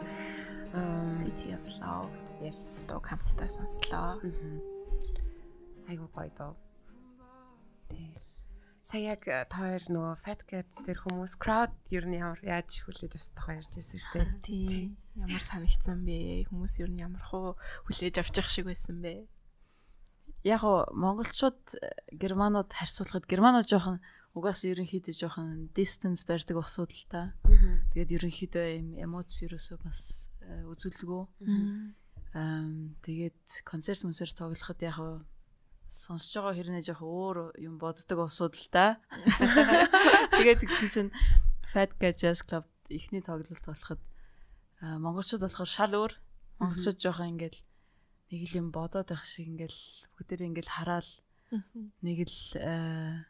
[0.74, 2.11] Аа City of Love
[2.43, 2.83] yes.
[2.91, 4.18] дуу хамтдаа сонслоо.
[5.87, 6.59] Айгу гоё доо.
[7.87, 8.11] Тий.
[8.83, 12.83] Сая яг э, та хоёр нөгөө Fat Cat тэр хүмүүс crowd ер нь ямар яаж
[12.83, 14.43] хүлээж авсан тохоо ярьж байсан шүү дээ.
[14.43, 14.99] Тий.
[15.14, 16.51] Ямар санагдсан бэ?
[16.51, 17.55] Хүмүүс ер нь ямар хуу
[17.87, 19.31] хүлээж авчих шиг байсан бэ?
[20.43, 24.03] Яг уу монголчууд э, германууд харьцуулахад германууд жоохон
[24.35, 27.22] угаас ерөнхийдөө жоохон distance барьдаг асуудал та.
[27.95, 31.22] Тэгээд ерөнхийдөө юм эмоц ерөөсөө бас э, үзүүлдэггүй.
[32.39, 32.66] Аа
[33.03, 35.26] тэгээд концерт мөнсөр тоглоход яг уу
[35.91, 39.03] сонсож байгаа хэрнээ жоохон өөр юм боддог асуудал та.
[40.39, 41.11] Тэгээд тэгсэн чинь
[41.66, 43.99] Fat Cat Jazz Club ихний тоглолт болоход
[44.78, 46.14] аа, монголчууд болохоор шал өөр.
[46.62, 47.59] Монголчууд жоохон ингээл
[48.31, 49.81] нэг л юм бодоод байх шиг ингээл
[50.14, 51.11] бүгдээрээ ингээл хараал
[52.07, 53.26] нэг л аа,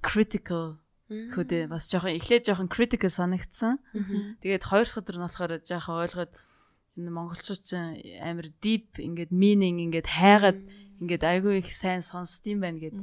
[0.00, 0.80] critical
[1.12, 3.76] хөдөө бас жоохон эхлээд жоохон critical санагдсан.
[4.40, 6.32] Тэгээд хоёр дахь өдөр нь болохоор жоохон ойлгоод
[6.96, 10.60] энэ монголчууд чинь амар deep ингээд meaning ингээд хайгаад
[11.04, 12.96] ингээд айгүй их сайн сонсдсон байна гэд.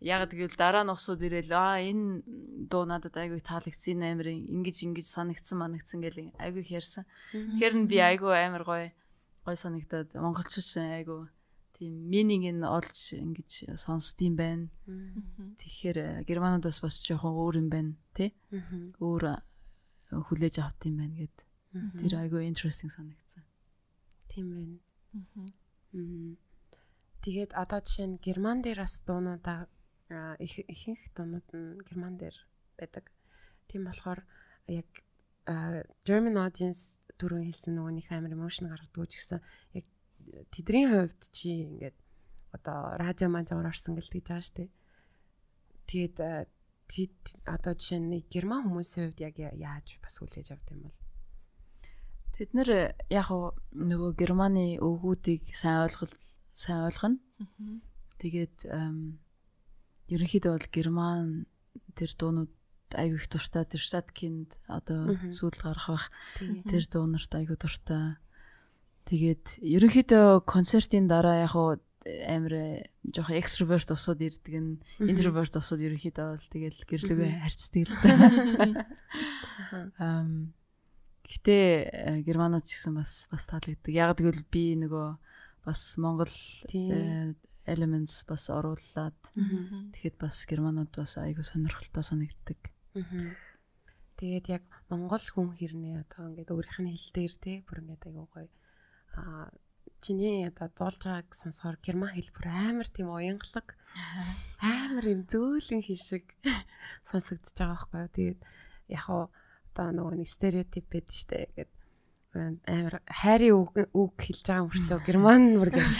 [0.00, 2.24] Яг тэгвэл дараа нь усууд ирээл аа энэ
[2.72, 7.04] дуу надад айгүй таалагдсан амар ингэж ингэж санагдсан манагдсан гэл айгүй их ярьсан.
[7.34, 8.88] Тэгэхээр нь би айгүй амар гоё
[9.44, 11.28] гоё санагдаад монголчууд чинь айгүй
[11.82, 14.70] тийм meaning нь олж ингэж сонсдсон байна.
[15.58, 18.30] Тэгэхээр э, германуудаас бас жоохон өөр юм байна тий.
[19.02, 19.42] Өөр э,
[20.14, 21.36] хүлээж авт юм байна гэд.
[21.98, 23.42] Тэр айгүй interesting санагдсан.
[24.30, 24.78] Тийм байна.
[27.26, 29.66] Тэгээд одоо жишээ нь герман дээр бас дуунуудаа
[30.06, 32.36] аа, их ихэнх дуунууд нь герман дээр
[32.78, 33.10] байдаг.
[33.66, 34.22] Тийм болохоор
[34.70, 34.86] яг
[36.06, 39.42] German audience түрүү хэлсэн нөгөө нэг амар emotion гаргадаг ч гэсэн
[39.74, 39.86] яг
[40.50, 41.98] тэдний хувьд чи ингээд
[42.52, 44.70] одоо радио маань зур орсон гэл тэгж байгаа шүү дээ.
[45.88, 46.44] Тэгээд аа,
[46.88, 47.16] тэд
[47.48, 50.96] одоо жишээ нь герман хүмүүсийн хувьд яг яаж бас хүлээж авд юм бол
[52.32, 53.28] Тэд нэр э, яг
[53.76, 56.12] нөгөө германы өвгүүдийг сайн ойлгол
[56.56, 57.20] сайн ойлгоно.
[58.16, 58.66] Тэгээд
[60.08, 61.46] ерөнхийдөө бол герман
[61.92, 62.52] тэр дуунууд
[62.96, 65.32] айгүй их дуртай тэр штаткинд одоо Мгм.
[65.32, 66.06] сүйдэл гарах бах
[66.40, 68.16] тэр дуунарт айгүй дуртай.
[69.08, 76.26] Тэгээд ерөнхийдөө концертын дараа яг уу амар жоохон экстроверт усууд ирдэг нь интроверт усууд ерөнхийдөө
[76.34, 78.86] бол тэгэл гэрлэгээ харьцдаг л да.
[79.98, 80.54] Ам
[81.26, 83.92] гэтээ э, германууд ч гэсэн бас бас таалагддаг.
[83.94, 85.08] Яг тэгвэл би нөгөө
[85.66, 86.34] бас Монгол
[86.74, 87.34] э,
[87.66, 89.18] elements бас оруулаад
[89.94, 92.58] тэгэхэд бас германууд бас айгүй сонирхолтой санагддаг.
[94.18, 98.26] Тэгээд яг монгол хүн хэрнээ одоо ингээд өөрийнх нь хэл дээр те бүр ингээд айгуу
[98.30, 98.50] гоё
[100.02, 103.78] чиний одоо дуулж байгааг сонсохоор герман хэл бүр амар тийм уянгалаг.
[104.58, 106.34] Амар юм зөөлөн хэл шиг
[107.08, 108.10] сонсогдож байгаа байхгүй юу.
[108.10, 108.42] Тэгээд
[108.90, 109.30] яг уу
[109.70, 111.54] одоо нөгөө нэг стереотип байд штэ.
[111.54, 111.70] Ингээд
[112.66, 115.86] амар хайрын үг үг хэлж байгаа мөртлөө герман бүр гэж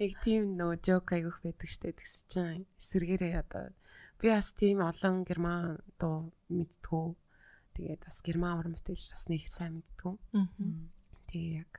[0.00, 1.94] Яг тийм нөгөө жок айгүйх байдаг штэ.
[1.94, 3.70] Тэгс чинь эсэргээрээ одоо.
[4.18, 7.14] Би бас тийм олон герман дуу мэдтгүү.
[7.76, 10.14] Тэгээд бас герман уран бүтээлч бас нэг сайн мэдтгүү.
[11.30, 11.72] Тэгээ яг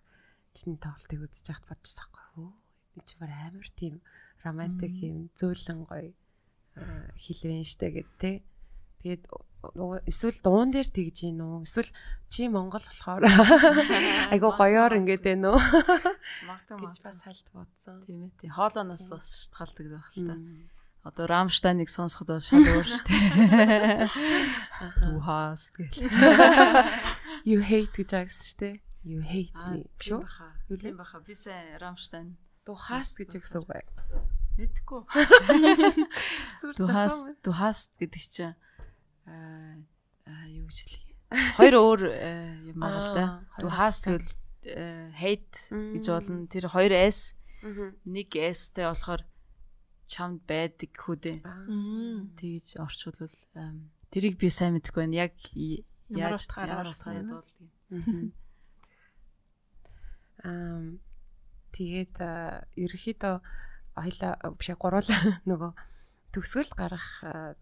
[0.55, 2.53] чиний тоглолтыг үзэж яхад бодчихсон байхгүй юу?
[2.95, 3.95] Энэ чи бүр амар тийм
[4.43, 6.11] романтик юм зөөлөн гоё
[7.19, 8.31] хэлвэн штэ гэд тэ.
[9.03, 9.23] Тэгээд
[10.07, 11.65] эсвэл дуун дээр тэгж гин үү?
[11.67, 11.91] Эсвэл
[12.31, 13.23] чи Монгол болохоор
[14.33, 15.61] айгу гоёор ингээд байна уу?
[16.47, 18.01] Магтаа гэж бас хальт бодсон.
[18.07, 18.31] тийм ээ.
[18.41, 18.51] Тийм.
[18.55, 20.35] Хоолооноос бас шалтгаалдаг байх л та.
[21.02, 24.06] Одоо Рамштайныг сонсоход бол шал өөр шүү дээ.
[25.02, 25.97] Дүү хаас гэл.
[27.49, 28.76] You hate гэж агсан шүү дээ.
[29.02, 29.89] You hate me.
[29.97, 30.22] Биш үү?
[30.70, 30.93] Юу лээ?
[30.93, 31.26] Тийм баха.
[31.26, 33.82] Би сайн Рамштайн Дуу хаас гэж өгсөн үгүй.
[34.62, 35.02] мэдгүй.
[36.62, 38.54] Зүгээр Дүү хаас дүү хаас гэдэг чинь
[39.26, 39.82] аа
[40.30, 41.02] гэж хэлье.
[41.58, 42.30] Хоёр өөр э,
[42.70, 43.26] юм байгаа л да.
[43.58, 44.06] Аа, утгатай.
[44.06, 44.30] тэгвэл
[44.70, 45.58] э, hate
[45.97, 46.45] гэж болно.
[46.45, 47.34] Тэр хоёр S
[48.06, 49.26] нэг S-тэй болохоор
[50.12, 51.38] чамд байдаг хүү дээ.
[51.47, 52.28] Аа.
[52.36, 53.38] Тэгж орчуулвал
[54.12, 55.32] тэрийг би сайн мэдэхгүй байна.
[55.32, 55.34] Яг
[56.12, 56.84] яаж утгаараа
[57.16, 57.28] юм?
[57.32, 57.70] дуулдаг.
[57.95, 58.20] Мгм.
[60.43, 60.99] Ам
[61.72, 62.16] тэгээд
[62.76, 63.36] ерөөхдөө
[63.95, 65.72] хоёлаа биш ээ, гуруулаа нөгөө
[66.36, 67.07] төгсгөл гарах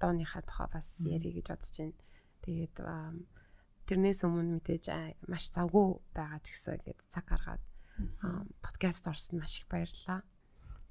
[0.01, 1.97] дооныхаа тухай бас ярих гэж бодож байна.
[2.45, 2.75] Тэгээд
[3.85, 4.85] тэрнээс өмнө мэдээж
[5.29, 7.63] маш завгүй байгаа ч гэсэн ингээд цаг гаргаад
[8.61, 10.21] подкаст орсон маш их баярлалаа.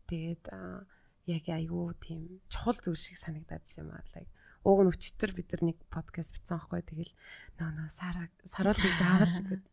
[0.09, 0.83] Тэгээд а,
[1.29, 4.05] яг айгүй тийм чухал зүйл шиг санагдаадсэн юм аа.
[4.17, 4.33] Like
[4.65, 7.13] ууг нь өчтөр бид нар нэг подкаст бичсэн байхгүй тэгэл
[7.61, 9.65] нөө нөө сараа саруулыг заавал ингээд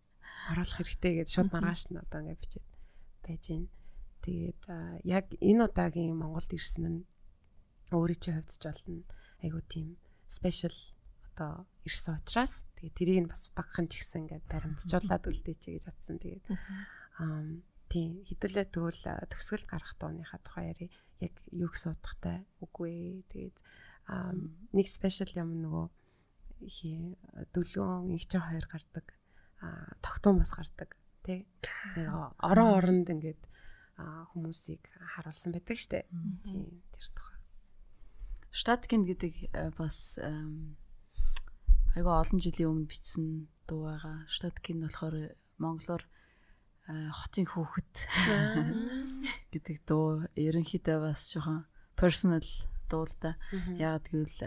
[0.51, 2.68] оруулах хэрэгтэй гэж шууд маргааш нь одоо ингээд бичээд
[3.24, 3.66] байж гин.
[4.22, 4.62] Тэгээд
[5.08, 6.99] яг энэ удаагийн Монголд ирсэн нь
[7.95, 9.03] өөрийн чинь хувьд ч болно
[9.41, 9.88] айгүй тийм
[10.28, 10.76] special
[11.34, 16.18] одоо ирсэн учраас тэгээд тэрийг нь бас багхан ч гэсэн ингээд баримтжуулаад үлдээч гэж атсан.
[16.22, 16.45] Тэгээд
[17.22, 17.41] аа
[17.89, 20.88] тийм хэдүүлээ тэгвэл төгсгөл гарах дооныхаа тухай яри
[21.22, 22.45] яг юу гэсэн утгатай?
[22.59, 22.91] Үгүй.
[22.91, 23.24] Ээ.
[23.32, 23.57] Тэгээд
[24.76, 25.86] нэг спешиал юм нөгөө
[27.55, 29.05] дөлөөн их ч хоёр гардаг.
[30.01, 30.95] Тогтун бас гардаг
[31.26, 31.47] тий.
[32.39, 33.41] Орон оронд ингээд
[33.97, 34.84] хүмүүсийг
[35.16, 36.05] харуулсан байдаг штэ.
[36.45, 37.39] Тий тэр тухай.
[38.55, 40.20] Штаткин гэдэг э, бас
[41.95, 44.28] айгүй олон жилийн өмнө бичсэн дуу байгаа.
[44.28, 46.03] Штаткин болохоор монголоор
[46.86, 47.94] хотын хүүхэд
[49.50, 51.66] гэдэг дуу ерөнхийдөө бас жоохон
[51.98, 52.46] personal
[52.90, 53.34] дуу л да.
[53.52, 54.38] Яагаад гэвэл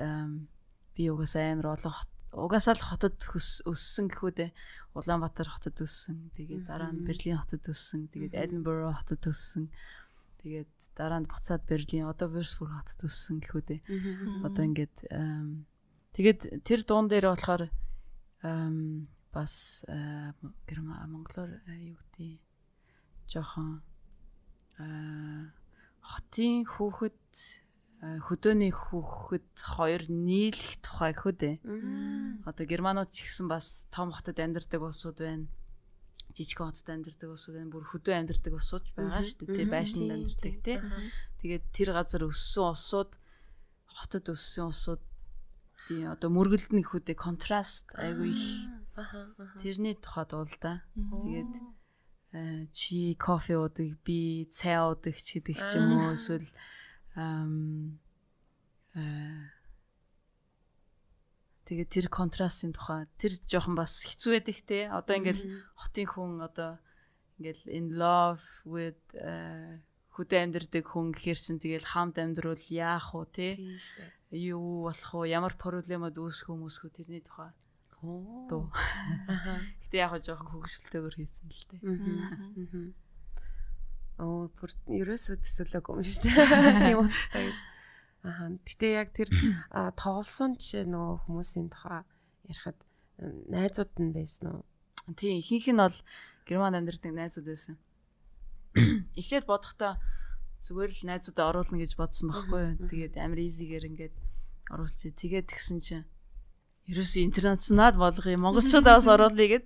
[0.94, 3.18] би угаасаа амар олон хот угаасаа л хотод
[3.66, 4.50] өссөн гэхүү дээ.
[4.94, 6.30] Улаанбаатар хотод өссөн.
[6.38, 7.02] Тэгээд дараа нь.
[7.02, 8.06] Берлин хотод өссөн.
[8.12, 8.34] Тэгээд.
[8.38, 9.66] Edinburgh хотод өссөн.
[10.38, 13.80] Тэгээд дараа нь буцаад Берлин одоо Würzburg хотод өссөн гэхүү дээ.
[14.46, 14.96] Одоо ингээд
[16.14, 17.66] тэгээд тэр дуун дээр болохоор
[19.38, 20.34] бас э,
[20.66, 22.42] гэрма монголоор э, юу гэдэг
[23.30, 23.86] жоохон
[24.82, 25.46] э,
[26.02, 27.22] хотын хүүхэд
[27.98, 31.58] хөдөөний хүүхэд хоёр нийлэх тухай дээ.
[32.46, 35.50] Одоо германууд ч гэсэн бас том хотод амьдардаг улсууд байна.
[36.34, 37.74] Жижигхэн хотод амьдардаг улсууд байна.
[37.74, 39.58] Бүр хөдөө амьдардаг улсууд байгаа шүү дээ.
[39.58, 40.78] Тэ байшинд амьдардаг тий.
[41.42, 43.18] Тэгээд тэр газар өссөн улсууд
[43.90, 45.02] хотод өссөн улсууд
[45.90, 48.46] тий одоо мөргөлдөн гэхүүдээ контраст айгүй их
[49.58, 50.82] тэрний тухай дуул да.
[50.94, 51.54] Тэгээд
[52.32, 56.48] э, чи кофе уудаг, би цай уудаг ч гэдэг ч юм уу эсвэл
[57.14, 59.02] э
[61.68, 64.88] тэгээд тэр контрастын тухай тэр жоохон бас хэцүү байдаг те.
[64.88, 65.44] Одоо ингээл
[65.76, 66.80] хотын хүн одоо
[67.38, 69.78] ингээл in love with э,
[70.16, 73.48] хөдөө амьдардаг хүн гэхэр чин тэгэл хамт амьдрал яах вэ те?
[74.32, 75.28] Юу болох вэ?
[75.30, 77.52] Ямар проблемод үүсэх хүмүүсхөө тэрний тухай?
[77.52, 77.67] дуу.
[79.26, 79.54] Аха.
[79.88, 82.94] Гэтэ яг жоохон хөвгөлтөөр хийсэн л мгм.
[84.22, 86.38] Оо бүр ерөөсөө төсөөлөөгүй юм шүү дээ.
[86.86, 87.58] Тийм утгатай гэж.
[88.22, 88.44] Аха.
[88.66, 89.28] Гэтээ яг тэр
[89.98, 92.02] тоглосон жишээ нөгөө хүмүүсийн тухай
[92.46, 92.78] ярихад
[93.50, 94.62] найзууд нь байсан уу?
[95.18, 95.98] Тийм ихэнх нь бол
[96.46, 97.74] герман амьдардаг найзууд байсан.
[99.18, 99.98] Эхлээд бодохдоо
[100.62, 102.64] зүгээр л найзуудаа оруулна гэж бодсон байхгүй.
[102.90, 104.16] Тэгээд амар изигээр ингээд
[104.70, 105.14] оруулчих.
[105.18, 106.06] Тэгээд тэгсэн чинь
[106.88, 108.40] ерөөсөө интернационал болгоё.
[108.40, 109.64] Монголчуудаа бас оруулъя гэд.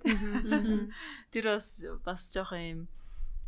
[1.33, 1.67] Тэр бас
[2.03, 2.81] бас жоохон юм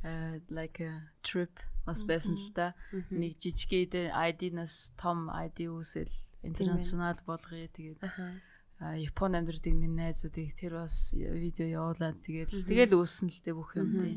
[0.03, 1.51] э, like a trip
[1.85, 2.73] бас байсан л да.
[3.11, 6.11] Нэг жижигээд ID-наас том ID үүсэл
[6.41, 7.67] интернационал болгоё.
[7.69, 8.41] Тэгээд аха
[8.79, 13.71] а, Японд амьдардаг нэг найзуудыг тэр бас видео явуулаад тэгээд тэгэл үүснэ л дээ бүх
[13.79, 14.15] юм тий.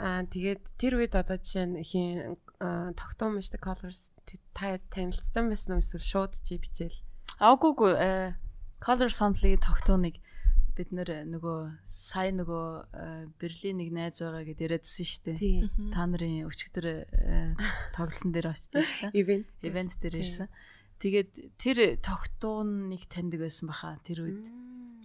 [0.00, 2.40] Аа тэгээд тэр үед одоо жишээ нь хин
[2.96, 4.10] тогтоом мэт colors
[4.56, 6.98] та танилцсан байсан уу эсвэл шууд чи бичээл
[7.40, 8.34] Аагүй э
[8.84, 10.20] color sample-ийн тогтооныг
[10.74, 15.94] бид нэр нөгөө сая нөгөө э, Берлин нэг найз байгаа гэдээ яриадсэн шүү дээ.
[15.94, 17.54] Та нарын өчигдөр э,
[17.94, 19.14] тоглолтын дээр ирсэн.
[19.14, 20.50] ивент Ивент дээр ирсэн.
[20.98, 24.50] Тэгээд тэр тогтооныг таньдаг байсан баха тэр үед.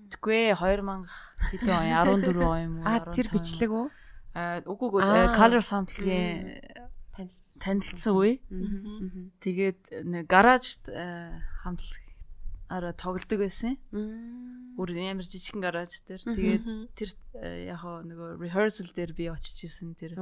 [0.10, 1.06] Тэггүй 2000
[1.54, 2.90] хэдэн он 14 он юм уу?
[2.90, 3.88] а тэр 15 бичлэг үү
[4.34, 5.02] А үгүй үгүй
[5.34, 8.40] color танил танилцсан үе.
[9.42, 10.86] Тэгээд нэг гаражд
[12.70, 13.78] хамтлагаараа тоглодог байсан.
[14.78, 16.22] Өөр ямар жижигхэн гараж дээр.
[16.22, 16.64] Тэгээд
[16.94, 17.10] тэр
[17.42, 20.14] э, яг нөгөө rehearsal дээр би очиж исэн тэр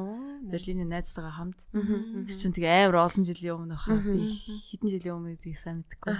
[0.48, 1.60] Берлиний найзтайгаа хамт.
[1.76, 4.00] Тэр чинь тэгээ амар олон жилийн өмнө баха.
[4.00, 4.32] Би
[4.72, 6.16] хэдэн жилийн өмнө гэдгийг сайн мэдэхгүй.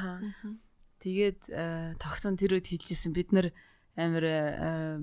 [1.00, 3.56] Тэгээд э, тогтсон тэр үед хэлжсэн бид нар
[3.96, 5.00] амар э,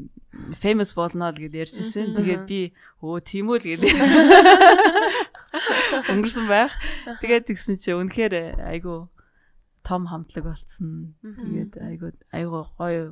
[0.60, 2.14] famous болно л гэж ярьжсэн.
[2.14, 3.96] Тэгээд би өө тийм үү л гэлээ.
[6.14, 6.70] Өнгөрсөн байх.
[7.18, 9.10] Тэгээд тэгсэн чи үнэхээр айгу
[9.84, 11.14] том хамтлаг болсон.
[11.20, 13.04] Тэгээд айгуу айгуу гоё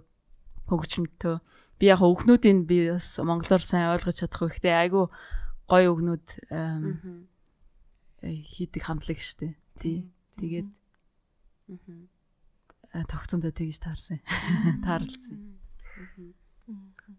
[0.66, 1.36] хөгжмөнтөө
[1.78, 5.12] би яг өгнүүдийн би бас монголоор сайн ойлгож чадахгүй гэхдээ айгуу
[5.68, 6.26] гоё өгнүүд
[8.24, 9.52] хийдэг хамтлаг штэ.
[9.76, 10.08] Тий.
[10.40, 10.68] Тэгээд
[13.12, 14.24] тогтондоо тэгж таарсан.
[14.80, 15.60] Таарлцсан.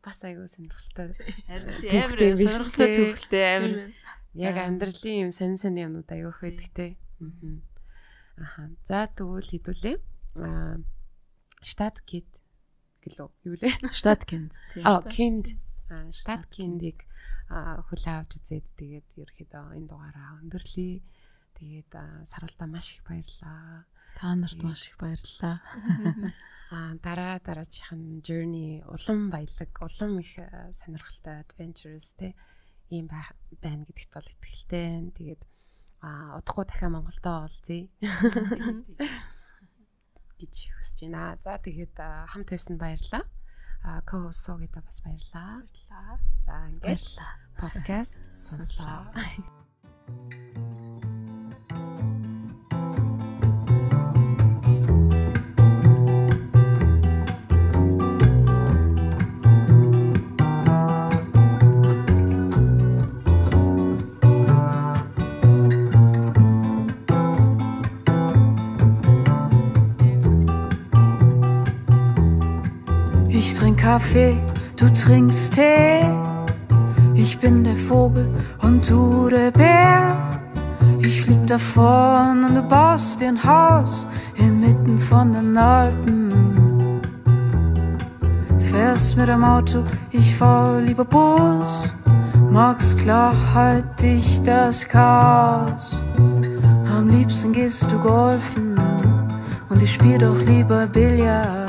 [0.02, 1.14] Бас айгүй сонирхолтой.
[1.46, 3.94] Амар сонирхолтой төгөлтэй амар
[4.34, 6.86] Яг амьдралын юм сонь сонь юмнууд аяг байдаг те.
[8.38, 8.70] Аха.
[8.88, 9.98] За тэгвэл хідүүлээ.
[10.42, 10.82] Аа
[11.62, 12.28] штат кид
[13.06, 13.74] гэлөө юу лээ?
[14.00, 14.52] штат кинд.
[14.82, 15.54] Аа кинд.
[15.90, 17.06] Аа штат киндийг
[17.50, 21.06] хүлээ авч үзээд тэгээд ерөөхдөө энэ дугаараа өндөрлөе.
[21.54, 21.92] Тэгээд
[22.26, 23.86] саралдаа маш их баярлаа.
[24.18, 25.62] Та нарт маш их баярлалаа.
[26.74, 30.34] Аа дараа дараагийн journey улам баялаг, улам их
[30.74, 32.34] сонирхолтой adventurous те
[32.90, 33.06] ийм
[33.62, 35.14] байна гэдэгт бол итгэлтэй.
[35.14, 35.42] Тэгээд
[36.04, 37.88] а удахгүй дахиад Монголдо олзъя
[40.40, 41.40] гэж хүсэж байна.
[41.40, 41.96] За тэгээд
[42.28, 43.24] хамт байсан баярлаа.
[43.88, 45.64] А co-host гэдэг бас баярлаа.
[45.64, 46.20] Баярлаа.
[46.44, 47.08] За ингээд
[47.56, 49.16] подкаст сонслоо.
[49.16, 49.64] Ich
[50.08, 50.63] trink
[73.84, 74.38] Kaffee,
[74.78, 76.06] du trinkst Tee.
[77.16, 78.30] Ich bin der Vogel
[78.62, 80.16] und du der Bär.
[81.02, 84.08] Ich flieg davon und du baust dir ein Haus
[84.38, 87.02] inmitten von den Alpen.
[88.72, 91.94] Fährst mit dem Auto, ich fahr lieber Bus.
[92.50, 96.02] Magst Klarheit, dich das Chaos.
[96.98, 98.80] Am liebsten gehst du golfen
[99.68, 101.63] und ich spiel doch lieber Billard.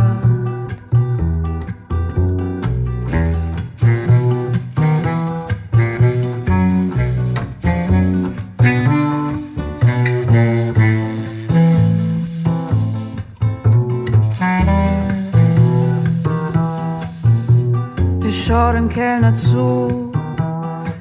[18.94, 20.12] Kellner zu,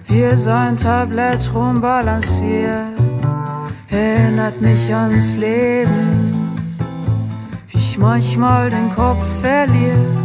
[0.07, 2.97] wie sein Tablett rumbalanciert.
[3.87, 6.33] Erinnert mich ans Leben,
[7.67, 10.22] wie ich manchmal den Kopf verliere.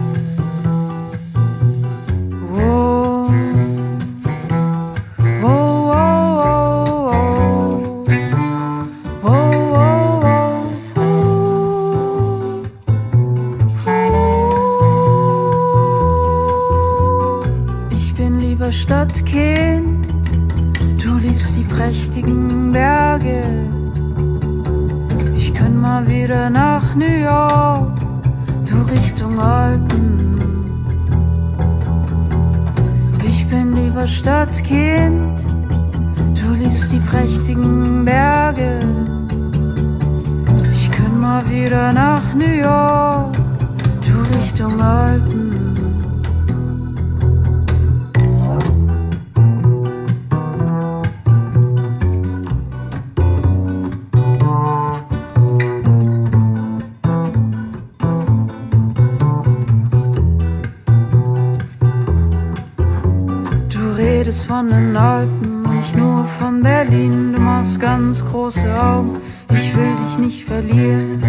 [70.08, 71.22] Dich nicht verlieren.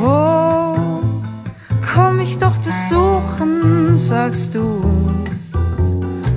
[0.00, 0.74] Oh,
[1.94, 4.82] komm mich doch besuchen, sagst du.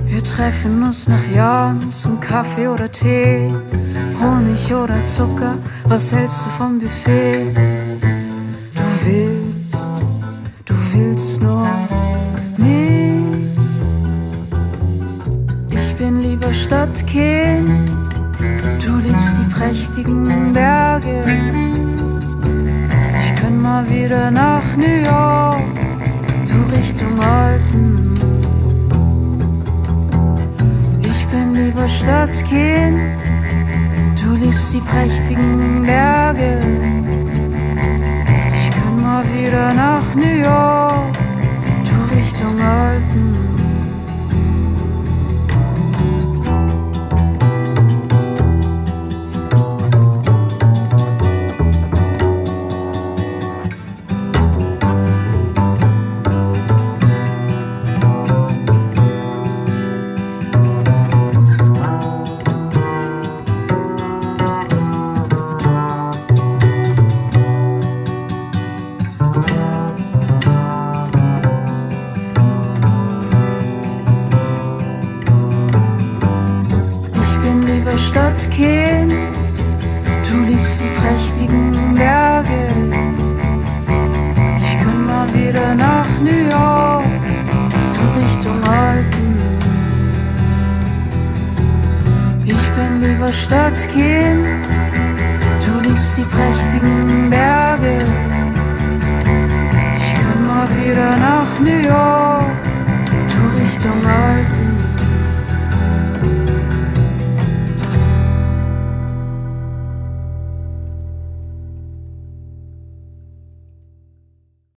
[0.05, 3.51] Wir treffen uns nach Jahren zum Kaffee oder Tee,
[4.21, 5.57] Honig oder Zucker.
[5.85, 7.78] Was hältst du vom Buffet?